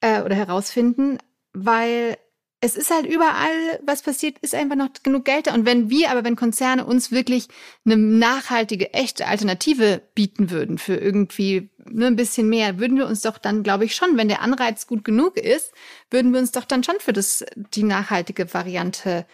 äh, 0.00 0.22
oder 0.22 0.34
herausfinden, 0.34 1.18
weil 1.52 2.16
es 2.64 2.76
ist 2.76 2.92
halt 2.92 3.06
überall, 3.06 3.80
was 3.84 4.02
passiert, 4.02 4.38
ist 4.38 4.54
einfach 4.54 4.76
noch 4.76 4.90
genug 5.02 5.24
Geld 5.24 5.48
da. 5.48 5.54
Und 5.54 5.66
wenn 5.66 5.90
wir, 5.90 6.12
aber 6.12 6.22
wenn 6.22 6.36
Konzerne 6.36 6.86
uns 6.86 7.10
wirklich 7.10 7.48
eine 7.84 7.96
nachhaltige, 7.96 8.94
echte 8.94 9.26
Alternative 9.26 10.00
bieten 10.14 10.50
würden 10.50 10.78
für 10.78 10.94
irgendwie 10.94 11.70
nur 11.90 12.06
ein 12.06 12.14
bisschen 12.14 12.48
mehr, 12.48 12.78
würden 12.78 12.96
wir 12.96 13.08
uns 13.08 13.22
doch 13.22 13.38
dann, 13.38 13.64
glaube 13.64 13.84
ich 13.84 13.96
schon, 13.96 14.16
wenn 14.16 14.28
der 14.28 14.42
Anreiz 14.42 14.86
gut 14.86 15.04
genug 15.04 15.36
ist, 15.38 15.72
würden 16.08 16.32
wir 16.32 16.38
uns 16.38 16.52
doch 16.52 16.64
dann 16.64 16.84
schon 16.84 16.94
für 17.00 17.12
das, 17.12 17.44
die 17.56 17.82
nachhaltige 17.82 18.54
Variante 18.54 19.26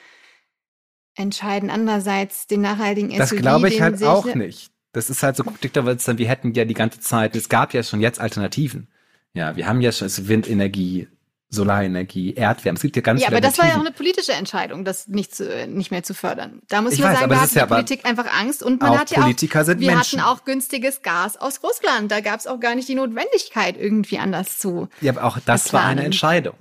entscheiden. 1.14 1.68
Andererseits 1.68 2.46
den 2.46 2.62
nachhaltigen 2.62 3.10
SUV. 3.10 3.18
Das 3.18 3.36
glaube 3.36 3.68
ich 3.68 3.82
halt 3.82 4.02
auch 4.04 4.34
nicht. 4.34 4.70
Das 4.92 5.10
ist 5.10 5.22
halt 5.22 5.36
so, 5.36 5.42
dich 5.42 5.72
da, 5.72 5.82
dann, 5.82 6.16
wir 6.16 6.28
hätten 6.28 6.54
ja 6.54 6.64
die 6.64 6.72
ganze 6.72 7.00
Zeit, 7.00 7.36
es 7.36 7.50
gab 7.50 7.74
ja 7.74 7.82
schon 7.82 8.00
jetzt 8.00 8.20
Alternativen. 8.20 8.88
Ja, 9.34 9.54
wir 9.54 9.66
haben 9.66 9.82
ja 9.82 9.92
schon 9.92 10.06
also 10.06 10.28
Windenergie, 10.28 11.08
Solarenergie, 11.50 12.34
Erdwärme. 12.34 12.76
Es 12.76 12.82
gibt 12.82 12.96
ja 12.96 13.02
ganz 13.02 13.20
ja, 13.20 13.28
viele 13.28 13.38
aber 13.38 13.46
das 13.46 13.58
war 13.58 13.66
ja 13.66 13.76
auch 13.76 13.80
eine 13.80 13.90
politische 13.90 14.32
Entscheidung, 14.32 14.84
das 14.84 15.08
nicht, 15.08 15.34
zu, 15.34 15.66
nicht 15.66 15.90
mehr 15.90 16.02
zu 16.02 16.12
fördern. 16.12 16.60
Da 16.68 16.82
muss 16.82 16.92
ich 16.92 17.00
man 17.00 17.12
weiß, 17.12 17.20
sagen, 17.20 17.30
da 17.30 17.40
hat 17.40 17.50
die 17.50 17.54
ja 17.56 17.66
Politik 17.66 18.04
einfach 18.04 18.26
Angst 18.38 18.62
und 18.62 18.82
man 18.82 18.98
hat 18.98 19.10
ja 19.10 19.22
Politiker 19.22 19.62
auch, 19.62 19.64
sind 19.64 19.80
wir 19.80 19.92
Menschen. 19.92 20.22
hatten 20.22 20.30
auch 20.30 20.44
günstiges 20.44 21.00
Gas 21.00 21.38
aus 21.38 21.62
Russland. 21.62 22.10
Da 22.10 22.20
gab 22.20 22.38
es 22.38 22.46
auch 22.46 22.60
gar 22.60 22.74
nicht 22.74 22.88
die 22.88 22.94
Notwendigkeit, 22.94 23.78
irgendwie 23.78 24.18
anders 24.18 24.58
zu. 24.58 24.88
Ja, 25.00 25.12
aber 25.12 25.24
auch 25.24 25.38
das 25.44 25.72
war 25.72 25.84
eine 25.84 26.04
Entscheidung. 26.04 26.54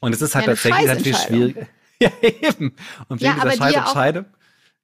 Und 0.00 0.14
es 0.14 0.20
ist 0.20 0.34
halt 0.34 0.46
ja, 0.46 0.52
tatsächlich 0.52 0.86
natürlich 0.86 1.18
schwierig. 1.18 1.56
Ja, 1.98 2.10
eben. 2.20 2.76
Und 3.08 3.22
wegen 3.22 3.38
ja, 3.38 3.42
dieser 3.42 3.56
Scheißentscheidung 3.56 4.26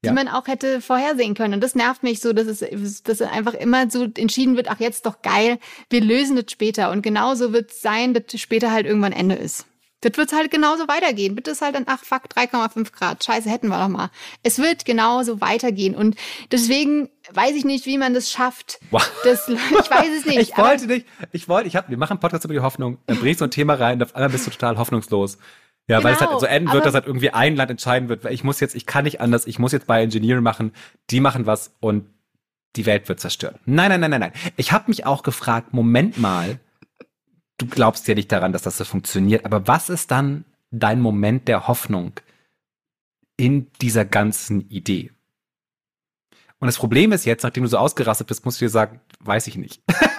die 0.02 0.08
ja. 0.08 0.12
man 0.12 0.28
auch 0.28 0.48
hätte 0.48 0.80
vorhersehen 0.80 1.34
können. 1.34 1.54
Und 1.54 1.60
das 1.60 1.74
nervt 1.74 2.02
mich 2.02 2.20
so, 2.20 2.32
dass 2.32 2.46
es, 2.46 3.02
dass 3.02 3.22
einfach 3.22 3.54
immer 3.54 3.88
so 3.90 4.04
entschieden 4.04 4.56
wird, 4.56 4.68
ach 4.68 4.80
jetzt 4.80 5.06
doch 5.06 5.22
geil, 5.22 5.58
wir 5.90 6.00
lösen 6.00 6.36
das 6.36 6.50
später. 6.50 6.90
Und 6.90 7.02
genauso 7.02 7.52
wird 7.52 7.70
es 7.70 7.82
sein, 7.82 8.12
dass 8.14 8.40
später 8.40 8.72
halt 8.72 8.86
irgendwann 8.86 9.12
Ende 9.12 9.36
ist. 9.36 9.66
Das 10.02 10.16
wird 10.16 10.32
halt 10.32 10.50
genauso 10.50 10.88
weitergehen. 10.88 11.36
Bitte 11.36 11.52
ist 11.52 11.62
halt 11.62 11.76
dann, 11.76 11.84
ach 11.86 12.02
fuck, 12.02 12.24
3,5 12.34 12.92
Grad. 12.92 13.22
Scheiße, 13.22 13.48
hätten 13.48 13.68
wir 13.68 13.78
doch 13.78 13.88
mal. 13.88 14.10
Es 14.42 14.58
wird 14.58 14.84
genauso 14.84 15.40
weitergehen. 15.40 15.94
Und 15.94 16.16
deswegen 16.50 17.08
weiß 17.32 17.52
ich 17.52 17.64
nicht, 17.64 17.86
wie 17.86 17.98
man 17.98 18.12
das 18.12 18.28
schafft. 18.28 18.80
Wow. 18.90 19.08
Das, 19.22 19.48
ich 19.48 19.56
weiß 19.56 20.08
es 20.18 20.26
nicht. 20.26 20.40
ich 20.40 20.58
wollte 20.58 20.88
nicht, 20.88 21.06
ich 21.30 21.48
wollte, 21.48 21.68
ich 21.68 21.76
hab, 21.76 21.88
wir 21.88 21.96
machen 21.96 22.12
einen 22.12 22.20
Podcast 22.20 22.44
über 22.44 22.54
die 22.54 22.60
Hoffnung, 22.60 22.98
dann 23.06 23.18
bringst 23.18 23.40
du 23.40 23.44
ein 23.44 23.52
Thema 23.52 23.74
rein 23.74 23.98
und 23.98 24.02
auf 24.02 24.16
einmal 24.16 24.30
bist 24.30 24.44
du 24.44 24.50
total 24.50 24.76
hoffnungslos. 24.76 25.38
Ja, 25.88 25.98
genau, 25.98 26.04
weil 26.04 26.14
es 26.14 26.20
halt 26.20 26.30
genau, 26.30 26.40
so 26.40 26.46
enden 26.46 26.72
wird, 26.72 26.86
dass 26.86 26.94
halt 26.94 27.06
irgendwie 27.06 27.30
ein 27.30 27.56
Land 27.56 27.70
entscheiden 27.70 28.08
wird, 28.08 28.24
weil 28.24 28.32
ich 28.32 28.44
muss 28.44 28.60
jetzt, 28.60 28.74
ich 28.74 28.86
kann 28.86 29.04
nicht 29.04 29.20
anders, 29.20 29.46
ich 29.46 29.58
muss 29.58 29.72
jetzt 29.72 29.86
bei 29.86 30.02
Engineering 30.02 30.42
machen, 30.42 30.72
die 31.10 31.20
machen 31.20 31.46
was 31.46 31.74
und 31.80 32.06
die 32.76 32.86
Welt 32.86 33.08
wird 33.08 33.20
zerstört. 33.20 33.58
Nein, 33.66 33.90
nein, 33.90 34.00
nein, 34.00 34.10
nein, 34.10 34.20
nein. 34.20 34.32
Ich 34.56 34.72
habe 34.72 34.84
mich 34.88 35.04
auch 35.04 35.22
gefragt, 35.22 35.74
Moment 35.74 36.18
mal, 36.18 36.58
du 37.58 37.66
glaubst 37.66 38.08
ja 38.08 38.14
nicht 38.14 38.32
daran, 38.32 38.52
dass 38.52 38.62
das 38.62 38.78
so 38.78 38.84
funktioniert, 38.84 39.44
aber 39.44 39.66
was 39.66 39.90
ist 39.90 40.10
dann 40.10 40.44
dein 40.70 41.00
Moment 41.00 41.48
der 41.48 41.68
Hoffnung 41.68 42.12
in 43.36 43.70
dieser 43.80 44.04
ganzen 44.04 44.68
Idee? 44.68 45.10
Und 46.58 46.66
das 46.66 46.78
Problem 46.78 47.10
ist 47.10 47.24
jetzt, 47.24 47.42
nachdem 47.42 47.64
du 47.64 47.68
so 47.68 47.76
ausgerastet 47.76 48.28
bist, 48.28 48.44
musst 48.44 48.60
du 48.60 48.66
dir 48.66 48.70
sagen, 48.70 49.00
weiß 49.18 49.48
ich 49.48 49.56
nicht. 49.56 49.82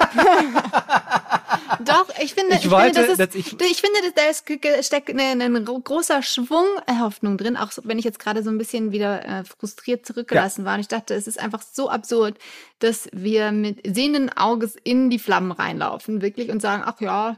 Doch, 1.80 2.08
ich 2.22 2.34
finde, 2.34 2.56
ich, 2.56 2.66
ich 2.66 2.72
wollte, 2.72 3.02
finde, 3.02 3.18
das 3.18 3.36
ist, 3.36 3.36
ich, 3.36 3.62
ich 3.62 3.82
finde, 3.82 4.00
da 4.16 4.24
ist, 4.30 4.46
steckt 4.86 5.10
ein, 5.10 5.42
ein 5.42 5.66
großer 5.66 6.22
Schwung 6.22 6.66
Hoffnung 7.00 7.38
drin, 7.38 7.58
auch 7.58 7.72
wenn 7.84 8.00
ich 8.00 8.06
jetzt 8.06 8.20
gerade 8.20 8.44
so 8.44 8.50
ein 8.50 8.58
bisschen 8.58 8.92
wieder 8.92 9.26
äh, 9.26 9.44
frustriert 9.44 10.06
zurückgelassen 10.06 10.62
ja. 10.62 10.66
war. 10.66 10.74
Und 10.76 10.82
ich 10.82 10.88
dachte, 10.88 11.14
es 11.14 11.28
ist 11.28 11.40
einfach 11.40 11.62
so 11.62 11.90
absurd, 11.90 12.38
dass 12.80 13.10
wir 13.12 13.52
mit 13.52 13.82
sehenden 13.96 14.30
Auges 14.30 14.76
in 14.84 15.10
die 15.10 15.20
Flammen 15.20 15.52
reinlaufen, 15.52 16.22
wirklich, 16.22 16.50
und 16.50 16.62
sagen, 16.62 16.84
ach 16.86 17.00
ja, 17.02 17.38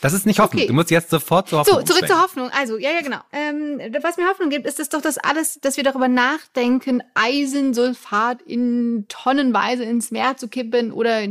Das 0.00 0.12
ist 0.12 0.26
nicht 0.26 0.38
Hoffnung. 0.38 0.62
Okay. 0.62 0.68
Du 0.68 0.74
musst 0.74 0.90
jetzt 0.90 1.10
sofort 1.10 1.48
zur 1.48 1.60
Hoffnung. 1.60 1.80
So, 1.80 1.84
zurück 1.84 2.06
zur 2.06 2.22
Hoffnung. 2.22 2.50
Also, 2.50 2.78
ja, 2.78 2.90
ja, 2.90 3.00
genau. 3.00 3.20
Ähm, 3.32 3.80
was 4.02 4.16
mir 4.16 4.28
Hoffnung 4.28 4.50
gibt, 4.50 4.66
ist 4.66 4.78
es 4.78 4.88
doch 4.88 5.00
das 5.00 5.18
alles, 5.18 5.58
dass 5.60 5.76
wir 5.76 5.84
darüber 5.84 6.08
nachdenken, 6.08 7.02
Eisensulfat 7.14 8.42
in 8.42 9.06
tonnenweise 9.08 9.84
ins 9.84 10.10
Meer 10.10 10.36
zu 10.36 10.48
kippen 10.48 10.92
oder 10.92 11.22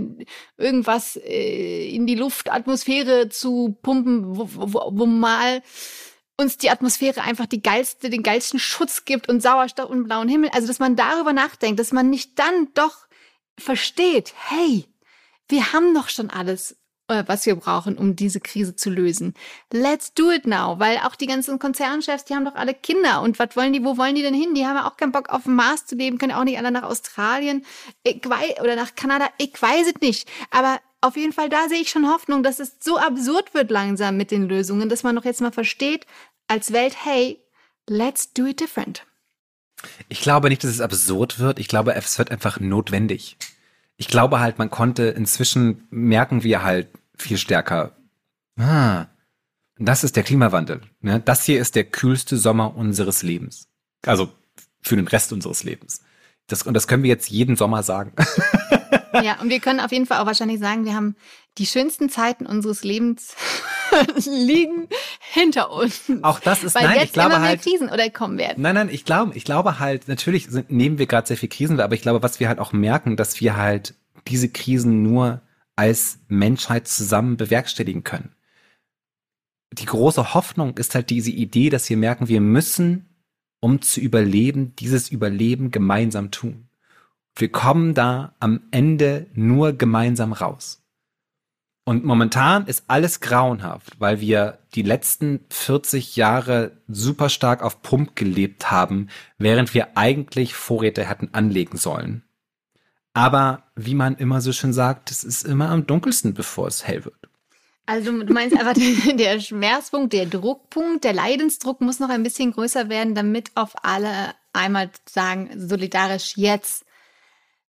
irgendwas 0.58 1.16
äh, 1.16 1.90
in 1.90 2.06
die 2.08 2.16
Luftatmosphäre 2.16 3.30
zu 3.30 3.78
pumpen, 3.82 4.38
wo, 4.38 4.50
wo, 4.52 4.92
wo 4.94 5.06
mal 5.06 5.62
uns 6.38 6.58
die 6.58 6.70
Atmosphäre 6.70 7.22
einfach 7.22 7.46
die 7.46 7.62
geilste, 7.62 8.10
den 8.10 8.24
geilsten 8.24 8.60
Schutz 8.60 9.06
gibt 9.06 9.30
und 9.30 9.42
Sauerstoff 9.42 9.90
und 9.90 10.06
blauen 10.06 10.28
Himmel. 10.28 10.50
Also, 10.54 10.68
dass 10.68 10.80
man 10.80 10.96
darüber 10.96 11.34
nachdenkt, 11.34 11.80
dass 11.80 11.92
man 11.92 12.10
nicht 12.10 12.38
dann 12.38 12.70
doch 12.74 13.08
versteht, 13.58 14.34
hey, 14.50 14.86
wir 15.48 15.74
haben 15.74 15.94
doch 15.94 16.10
schon 16.10 16.30
alles 16.30 16.78
was 17.28 17.45
wir 17.45 17.56
brauchen, 17.56 17.97
um 17.97 18.15
diese 18.15 18.39
Krise 18.39 18.76
zu 18.76 18.89
lösen. 18.89 19.34
Let's 19.71 20.13
do 20.13 20.32
it 20.32 20.45
now, 20.45 20.80
weil 20.80 20.97
auch 20.97 21.15
die 21.15 21.28
ganzen 21.28 21.60
Konzernchefs, 21.60 22.26
die 22.26 22.36
haben 22.36 22.45
doch 22.45 22.56
alle 22.56 22.74
Kinder 22.74 23.21
und 23.21 23.39
was 23.39 23.56
wollen 23.56 23.74
die, 23.74 23.84
wo 23.84 23.97
wollen 23.97 24.15
die 24.15 24.21
denn 24.21 24.34
hin? 24.34 24.54
Die 24.56 24.65
haben 24.65 24.76
ja 24.76 24.88
auch 24.88 24.97
keinen 24.97 25.12
Bock 25.12 25.30
auf 25.30 25.43
dem 25.43 25.56
Mars 25.56 25.86
zu 25.86 25.95
leben, 25.95 26.17
können 26.17 26.34
auch 26.34 26.43
nicht 26.43 26.58
alle 26.58 26.71
nach 26.71 26.84
Australien 26.84 27.65
ich 28.04 28.21
weiß, 28.24 28.60
oder 28.62 28.76
nach 28.76 28.95
Kanada, 28.95 29.30
ich 29.38 29.60
weiß 29.60 29.88
es 29.88 30.02
nicht, 30.02 30.30
aber 30.50 30.80
auf 31.02 31.17
jeden 31.17 31.34
Fall, 31.34 31.50
da 31.50 31.67
sehe 31.67 31.82
ich 31.82 31.89
schon 31.89 32.08
Hoffnung, 32.08 32.43
dass 32.43 32.60
es 32.60 32.78
so 32.80 32.97
absurd 32.97 33.54
wird 33.54 33.71
langsam 33.71 34.17
mit 34.17 34.30
den 34.30 34.47
Lösungen, 34.47 34.88
dass 34.88 35.04
man 35.04 35.15
doch 35.15 35.26
jetzt 35.26 35.41
mal 35.41 35.52
versteht 35.52 36.06
als 36.47 36.74
Welt, 36.74 36.95
hey, 37.04 37.39
let's 37.88 38.34
do 38.34 38.45
it 38.45 38.60
different. 38.60 39.04
Ich 40.10 40.21
glaube 40.21 40.50
nicht, 40.50 40.63
dass 40.63 40.69
es 40.69 40.82
absurd 40.82 41.39
wird. 41.39 41.60
Ich 41.60 41.67
glaube, 41.67 41.95
es 41.95 42.19
wird 42.19 42.30
einfach 42.30 42.60
notwendig. 42.60 43.38
Ich 43.97 44.08
glaube 44.08 44.39
halt, 44.39 44.60
man 44.60 44.69
konnte 44.69 45.06
inzwischen 45.06 45.88
merken 45.89 46.43
wir 46.43 46.63
halt, 46.63 46.89
viel 47.21 47.38
stärker. 47.38 47.95
Ah, 48.57 49.07
das 49.77 50.03
ist 50.03 50.15
der 50.15 50.23
Klimawandel. 50.23 50.81
Ne? 51.01 51.21
Das 51.23 51.45
hier 51.45 51.60
ist 51.60 51.75
der 51.75 51.86
kühlste 51.86 52.38
Sommer 52.38 52.75
unseres 52.75 53.23
Lebens. 53.23 53.67
Also 54.05 54.31
für 54.81 54.95
den 54.95 55.07
Rest 55.07 55.34
unseres 55.34 55.63
Lebens. 55.63 56.01
Das, 56.47 56.63
und 56.63 56.73
das 56.73 56.88
können 56.88 57.03
wir 57.03 57.10
jetzt 57.10 57.29
jeden 57.29 57.55
Sommer 57.55 57.84
sagen. 57.84 58.13
Ja, 59.13 59.39
und 59.41 59.49
wir 59.49 59.60
können 59.60 59.79
auf 59.79 59.91
jeden 59.91 60.05
Fall 60.05 60.19
auch 60.19 60.25
wahrscheinlich 60.25 60.60
sagen, 60.60 60.86
wir 60.86 60.95
haben 60.95 61.15
die 61.57 61.65
schönsten 61.65 62.10
Zeiten 62.10 62.45
unseres 62.45 62.84
Lebens 62.84 63.36
liegen 64.25 64.88
hinter 65.19 65.71
uns. 65.71 66.12
Auch 66.21 66.39
das 66.39 66.63
ist 66.63 66.75
Weil 66.75 66.84
nein, 66.84 66.95
jetzt 66.95 67.05
ich 67.07 67.13
glaube 67.13 67.31
immer 67.31 67.39
mehr 67.39 67.49
halt 67.49 67.62
Krisen 67.62 67.89
oder 67.89 68.10
kommen 68.10 68.38
werden. 68.38 68.62
Nein, 68.62 68.75
nein, 68.75 68.89
ich 68.89 69.03
glaube, 69.03 69.36
ich 69.36 69.43
glaube 69.43 69.79
halt 69.79 70.07
natürlich 70.07 70.47
sind, 70.47 70.71
nehmen 70.71 70.97
wir 70.97 71.07
gerade 71.07 71.27
sehr 71.27 71.38
viel 71.38 71.49
Krisen, 71.49 71.79
aber 71.79 71.93
ich 71.93 72.01
glaube, 72.01 72.23
was 72.23 72.39
wir 72.39 72.47
halt 72.47 72.60
auch 72.60 72.71
merken, 72.71 73.17
dass 73.17 73.41
wir 73.41 73.57
halt 73.57 73.95
diese 74.27 74.49
Krisen 74.49 75.03
nur 75.03 75.41
als 75.82 76.20
Menschheit 76.28 76.88
zusammen 76.88 77.38
bewerkstelligen 77.38 78.04
können. 78.04 78.36
Die 79.74 79.86
große 79.86 80.36
Hoffnung 80.36 80.78
ist 80.78 80.94
halt 80.94 81.10
diese 81.10 81.32
Idee, 81.32 81.72
dass 81.72 81.89
wir 81.89 81.98
merken, 81.98 82.28
wir 82.28 82.39
müssen, 82.39 83.10
um 83.62 83.82
zu 83.82 84.00
überleben, 84.00 84.76
dieses 84.76 85.10
Überleben 85.10 85.72
gemeinsam 85.72 86.30
tun. 86.30 86.70
Wir 87.36 87.52
kommen 87.52 87.96
da 87.96 88.36
am 88.39 88.62
Ende 88.70 89.26
nur 89.34 89.74
gemeinsam 89.74 90.34
raus. 90.34 90.84
Und 91.84 92.06
momentan 92.06 92.67
ist 92.67 92.84
alles 92.88 93.20
grauenhaft, 93.20 94.00
weil 94.00 94.22
wir 94.22 94.60
die 94.76 94.84
letzten 94.84 95.39
40 95.50 96.15
Jahre 96.15 96.78
super 96.88 97.30
stark 97.30 97.63
auf 97.63 97.82
Pump 97.82 98.15
gelebt 98.15 98.70
haben, 98.70 99.08
während 99.39 99.74
wir 99.74 99.98
eigentlich 99.98 100.54
Vorräte 100.54 101.10
hätten 101.10 101.30
anlegen 101.34 101.78
sollen. 101.78 102.22
Aber 103.13 103.63
wie 103.76 103.95
man 103.95 104.15
immer 104.15 104.41
so 104.41 104.54
schön 104.54 104.74
sagt, 104.74 105.12
es 105.12 105.24
ist 105.24 105.43
immer 105.43 105.69
am 105.69 105.86
dunkelsten, 105.86 106.34
bevor 106.34 106.67
es 106.67 106.88
hell 106.88 107.04
wird. 107.06 107.15
Also 107.86 108.12
du 108.24 108.34
meinst 108.34 108.58
einfach, 108.58 108.74
der 109.17 109.39
Schmerzpunkt, 109.39 110.13
der 110.13 110.26
Druckpunkt, 110.26 111.04
der 111.04 111.13
Leidensdruck 111.13 111.82
muss 111.82 112.00
noch 112.00 112.10
ein 112.10 112.24
bisschen 112.24 112.52
größer 112.52 112.89
werden, 112.89 113.15
damit 113.15 113.52
auf 113.56 113.74
alle 113.84 114.34
einmal 114.54 114.89
sagen, 115.10 115.50
solidarisch 115.56 116.38
jetzt, 116.38 116.86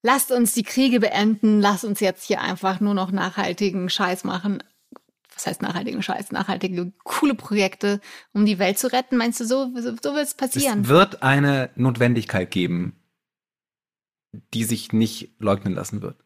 lasst 0.02 0.30
uns 0.30 0.52
die 0.52 0.62
Kriege 0.62 1.00
beenden, 1.00 1.60
lasst 1.60 1.84
uns 1.84 2.00
jetzt 2.00 2.24
hier 2.24 2.40
einfach 2.40 2.80
nur 2.80 2.94
noch 2.94 3.10
nachhaltigen 3.10 3.88
Scheiß 3.88 4.24
machen. 4.24 4.62
Was 5.34 5.46
heißt 5.46 5.62
nachhaltigen 5.62 6.02
Scheiß? 6.02 6.30
Nachhaltige, 6.30 6.92
coole 7.04 7.34
Projekte, 7.34 8.00
um 8.32 8.44
die 8.44 8.58
Welt 8.58 8.78
zu 8.78 8.92
retten. 8.92 9.16
Meinst 9.16 9.40
du, 9.40 9.44
so, 9.44 9.72
so, 9.74 9.96
so 10.00 10.14
wird 10.14 10.26
es 10.26 10.34
passieren? 10.34 10.82
Es 10.82 10.88
wird 10.88 11.22
eine 11.22 11.70
Notwendigkeit 11.74 12.50
geben, 12.50 13.01
die 14.32 14.64
sich 14.64 14.92
nicht 14.92 15.32
leugnen 15.38 15.74
lassen 15.74 16.02
wird. 16.02 16.16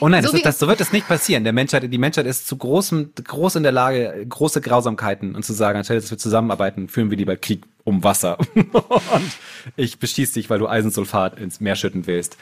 Oh 0.00 0.08
nein, 0.08 0.22
so, 0.22 0.28
das 0.28 0.34
wird, 0.34 0.46
das, 0.46 0.58
so 0.58 0.68
wird 0.68 0.80
es 0.80 0.92
nicht 0.92 1.08
passieren. 1.08 1.44
Der 1.44 1.52
Menschheit, 1.52 1.90
die 1.90 1.98
Menschheit 1.98 2.26
ist 2.26 2.46
zu 2.46 2.56
großem, 2.56 3.12
groß 3.14 3.56
in 3.56 3.62
der 3.62 3.72
Lage, 3.72 4.26
große 4.28 4.60
Grausamkeiten 4.60 5.34
und 5.34 5.44
zu 5.44 5.52
sagen, 5.52 5.78
anstelle, 5.78 6.00
dass 6.00 6.10
wir 6.10 6.18
zusammenarbeiten, 6.18 6.88
führen 6.88 7.10
wir 7.10 7.16
lieber 7.16 7.36
Krieg 7.36 7.64
um 7.84 8.04
Wasser. 8.04 8.38
und 8.54 9.32
ich 9.76 9.98
beschieße 9.98 10.34
dich, 10.34 10.50
weil 10.50 10.58
du 10.58 10.68
Eisensulfat 10.68 11.38
ins 11.38 11.60
Meer 11.60 11.76
schütten 11.76 12.06
willst. 12.06 12.36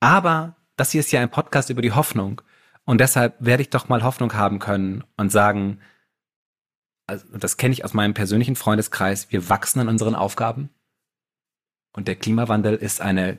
Aber 0.00 0.56
das 0.76 0.90
hier 0.90 1.00
ist 1.00 1.12
ja 1.12 1.20
ein 1.20 1.30
Podcast 1.30 1.70
über 1.70 1.82
die 1.82 1.92
Hoffnung. 1.92 2.42
Und 2.84 3.00
deshalb 3.00 3.34
werde 3.38 3.62
ich 3.62 3.70
doch 3.70 3.88
mal 3.88 4.02
Hoffnung 4.02 4.34
haben 4.34 4.58
können 4.58 5.04
und 5.16 5.30
sagen, 5.30 5.80
also 7.06 7.24
das 7.38 7.56
kenne 7.56 7.72
ich 7.72 7.84
aus 7.84 7.94
meinem 7.94 8.14
persönlichen 8.14 8.56
Freundeskreis, 8.56 9.30
wir 9.32 9.48
wachsen 9.48 9.80
an 9.80 9.88
unseren 9.88 10.14
Aufgaben. 10.14 10.70
Und 11.92 12.08
der 12.08 12.16
Klimawandel 12.16 12.76
ist 12.76 13.00
eine 13.00 13.38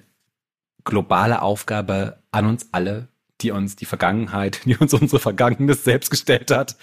globale 0.83 1.41
Aufgabe 1.41 2.19
an 2.31 2.45
uns 2.45 2.67
alle, 2.71 3.07
die 3.41 3.51
uns 3.51 3.75
die 3.75 3.85
Vergangenheit, 3.85 4.61
die 4.65 4.75
uns 4.75 4.93
unsere 4.93 5.19
Vergangenes 5.19 5.83
selbst 5.83 6.09
gestellt 6.09 6.51
hat. 6.51 6.75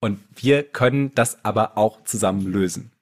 Und 0.00 0.20
wir 0.36 0.62
können 0.62 1.14
das 1.14 1.44
aber 1.44 1.76
auch 1.78 2.04
zusammen 2.04 2.46
lösen. 2.46 2.92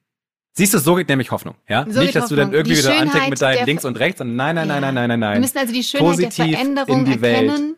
Siehst 0.57 0.73
du, 0.73 0.79
so 0.79 0.95
geht 0.95 1.09
nämlich 1.09 1.33
Hoffnung, 1.33 1.57
ja? 1.69 1.85
So 1.89 2.01
Nicht, 2.01 2.15
dass 2.15 2.25
Hoffnung. 2.25 2.39
du 2.39 2.45
dann 2.45 2.55
irgendwie 2.55 2.79
wieder 2.79 2.97
antickst 2.97 3.29
mit 3.29 3.43
deinem 3.43 3.67
links 3.67 3.85
und 3.85 3.99
rechts, 3.99 4.21
und 4.21 4.37
nein, 4.37 4.55
nein, 4.55 4.69
ja. 4.69 4.81
nein, 4.81 4.95
nein, 4.95 4.95
nein, 4.95 5.09
nein, 5.09 5.21
nein. 5.21 5.33
Wir 5.35 5.41
müssen 5.41 5.59
also 5.59 5.73
die 5.73 5.83
Schönheit 5.83 6.07
Positiv 6.07 6.37
der 6.37 6.55
Veränderung 6.55 7.07
erkennen. 7.07 7.21
Welt 7.23 7.77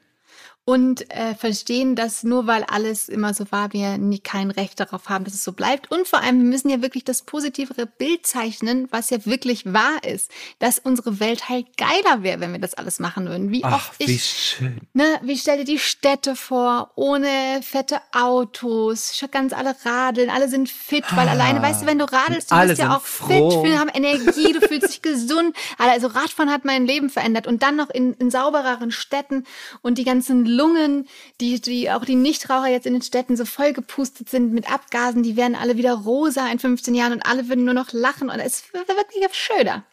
und 0.67 1.09
äh, 1.13 1.37
verstehen, 1.37 1.95
dass 1.95 2.25
nur 2.25 2.49
weil 2.49 2.65
alles 2.65 3.09
immer 3.09 3.33
so 3.35 3.45
war, 3.53 3.73
wir 3.73 3.99
nie 3.99 4.19
kein 4.19 4.51
Recht 4.51 4.81
darauf 4.81 5.09
haben, 5.09 5.25
dass 5.25 5.33
es 5.33 5.45
so 5.45 5.53
bleibt. 5.53 5.93
Und 5.93 6.09
vor 6.09 6.19
allem, 6.19 6.39
wir 6.39 6.51
müssen 6.51 6.69
ja 6.69 6.83
wirklich 6.83 7.05
das 7.05 7.23
positivere 7.23 7.87
Bild 7.87 8.27
zeichnen, 8.27 8.89
was 8.91 9.11
ja 9.11 9.25
wirklich 9.25 9.73
wahr 9.73 10.03
ist, 10.03 10.29
dass 10.59 10.81
unsere 10.81 11.21
Welt 11.21 11.49
halt 11.49 11.77
geiler 11.77 12.25
wäre, 12.25 12.41
wenn 12.41 12.51
wir 12.51 12.59
das 12.59 12.75
alles 12.75 12.99
machen 12.99 13.29
würden. 13.29 13.53
Wie 13.53 13.63
Ach, 13.63 13.75
oft 13.75 13.95
ich, 13.99 14.09
wie 14.09 14.19
schön. 14.19 14.81
Ne, 14.93 15.21
wie 15.23 15.39
stell 15.39 15.59
dir 15.59 15.65
die 15.65 15.79
Städte 15.79 16.35
vor, 16.35 16.91
ohne 16.97 17.61
fette 17.63 18.01
Autos, 18.11 19.25
ganz 19.31 19.53
alle 19.53 19.77
radeln, 19.85 20.31
alle 20.31 20.49
sind 20.49 20.69
fit, 20.69 21.05
weil 21.15 21.29
ah, 21.29 21.33
alleine, 21.33 21.63
weißt 21.63 21.83
du, 21.83 21.87
wenn 21.87 22.01
du 22.01 22.11
radelst, 22.11 22.51
du 22.51 22.61
bist 22.67 22.81
ja 22.81 22.97
auch 22.97 23.03
froh. 23.03 23.63
fit, 23.63 23.71
wir 23.71 23.79
haben 23.79 23.91
Energie, 23.91 24.53
du 24.53 24.67
fühlst 24.67 24.89
dich 24.89 25.03
gesund. 25.03 25.55
Also 25.79 26.09
Radfahren 26.09 26.51
hat 26.51 26.65
mein 26.65 26.87
Leben 26.87 27.09
verändert 27.09 27.47
und 27.47 27.63
dann 27.63 27.77
noch 27.77 27.91
in, 27.91 28.15
in 28.15 28.33
saubereren 28.33 28.91
Städten 28.91 29.45
und 29.83 29.99
die 29.99 30.05
ganzen 30.05 30.56
Lungen, 30.57 31.07
die, 31.40 31.61
die 31.61 31.90
auch 31.90 32.05
die 32.05 32.14
Nichtraucher 32.14 32.69
jetzt 32.69 32.87
in 32.87 32.95
den 32.95 33.03
Städten 33.03 33.37
so 33.37 33.45
voll 33.45 33.73
gepustet 33.73 34.29
sind 34.29 34.53
mit 34.53 34.71
Abgasen, 34.71 35.23
die 35.23 35.37
werden 35.37 35.55
alle 35.55 35.77
wieder 35.77 35.95
rosa 35.95 36.49
in 36.51 36.59
15 36.59 36.95
Jahren 36.95 37.12
und 37.12 37.27
alle 37.27 37.49
würden 37.49 37.64
nur 37.64 37.75
noch 37.75 37.92
lachen 37.92 38.31
und 38.31 38.40
es 38.40 38.73
wird 38.73 38.88
wirklich 38.88 39.25
schöner. 39.33 39.85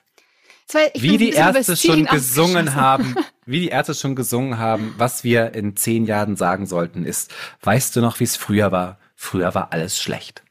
wie 0.96 1.18
die 1.18 1.32
Ärzte 1.32 1.76
schon 1.76 2.06
gesungen 2.06 2.76
haben, 2.76 3.16
wie 3.46 3.60
die 3.60 3.68
Ärzte 3.70 3.94
schon 3.94 4.16
gesungen 4.16 4.58
haben, 4.58 4.96
was 4.98 5.24
wir 5.24 5.54
in 5.54 5.76
zehn 5.76 6.06
Jahren 6.06 6.36
sagen 6.36 6.66
sollten, 6.66 7.06
ist, 7.06 7.34
weißt 7.62 7.96
du 7.96 8.02
noch, 8.02 8.20
wie 8.20 8.26
es 8.26 8.36
früher 8.36 8.72
war? 8.72 9.00
Früher 9.16 9.54
war 9.54 9.72
alles 9.72 10.02
schlecht. 10.02 10.44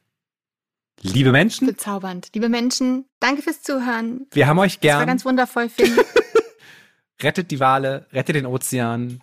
Liebe 1.03 1.33
Menschen. 1.33 1.66
Bezaubernd. 1.66 2.29
Liebe 2.33 2.48
Menschen, 2.48 3.07
danke 3.18 3.42
fürs 3.42 3.61
Zuhören. 3.62 4.27
Wir 4.31 4.46
haben 4.46 4.59
euch 4.61 4.81
gern. 4.81 4.94
Das 4.94 5.01
war 5.01 5.07
ganz 5.07 5.25
wundervoll, 5.25 5.68
Finn. 5.77 5.98
rettet 7.20 7.51
die 7.51 7.61
Wale, 7.61 8.07
rettet 8.12 8.37
den 8.37 8.46
Ozean, 8.46 9.20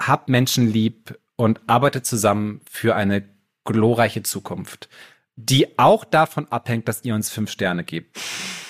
habt 0.00 0.28
Menschen 0.28 0.72
lieb 0.72 1.18
und 1.36 1.60
arbeitet 1.66 2.06
zusammen 2.06 2.60
für 2.70 2.94
eine 2.94 3.28
glorreiche 3.64 4.22
Zukunft, 4.22 4.88
die 5.36 5.78
auch 5.78 6.04
davon 6.04 6.46
abhängt, 6.50 6.88
dass 6.88 7.04
ihr 7.04 7.14
uns 7.14 7.30
fünf 7.30 7.50
Sterne 7.50 7.84
gebt 7.84 8.18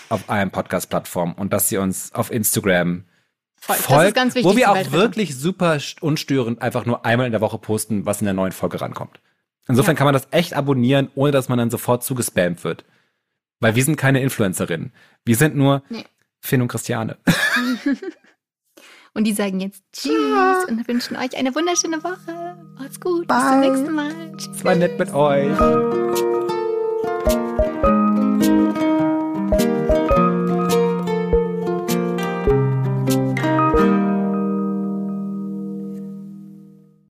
auf 0.08 0.28
allen 0.30 0.50
Podcast-Plattformen 0.50 1.34
und 1.34 1.52
dass 1.52 1.70
ihr 1.70 1.80
uns 1.80 2.12
auf 2.14 2.30
Instagram 2.30 3.04
folgt, 3.60 4.16
wichtig, 4.16 4.44
wo 4.44 4.56
wir 4.56 4.70
auch 4.70 4.92
wirklich 4.92 5.36
super 5.36 5.78
unstörend 6.00 6.62
einfach 6.62 6.86
nur 6.86 7.04
einmal 7.04 7.26
in 7.26 7.32
der 7.32 7.40
Woche 7.40 7.58
posten, 7.58 8.06
was 8.06 8.20
in 8.20 8.24
der 8.24 8.34
neuen 8.34 8.52
Folge 8.52 8.80
rankommt. 8.80 9.20
Insofern 9.68 9.94
ja. 9.94 9.98
kann 9.98 10.06
man 10.06 10.14
das 10.14 10.28
echt 10.30 10.54
abonnieren, 10.54 11.10
ohne 11.14 11.30
dass 11.30 11.48
man 11.48 11.58
dann 11.58 11.70
sofort 11.70 12.02
zugespammt 12.02 12.64
wird. 12.64 12.84
Weil 13.60 13.74
wir 13.74 13.84
sind 13.84 13.96
keine 13.96 14.22
Influencerinnen. 14.22 14.92
Wir 15.24 15.36
sind 15.36 15.56
nur 15.56 15.82
nee. 15.90 16.04
Finn 16.40 16.62
und 16.62 16.68
Christiane. 16.68 17.18
Und 19.14 19.24
die 19.24 19.32
sagen 19.32 19.60
jetzt 19.60 19.82
Tschüss 19.92 20.12
ja. 20.12 20.64
und 20.68 20.86
wünschen 20.86 21.16
euch 21.16 21.36
eine 21.36 21.54
wunderschöne 21.54 22.02
Woche. 22.02 22.56
Macht's 22.78 23.00
gut. 23.00 23.26
Bye. 23.26 23.38
Bis 23.38 23.48
zum 23.48 23.60
nächsten 23.60 23.94
Mal. 23.94 24.32
Tschüss. 24.36 24.56
Es 24.56 24.64
War 24.64 24.74
nett 24.74 24.98
mit 24.98 25.12
euch. 25.12 25.58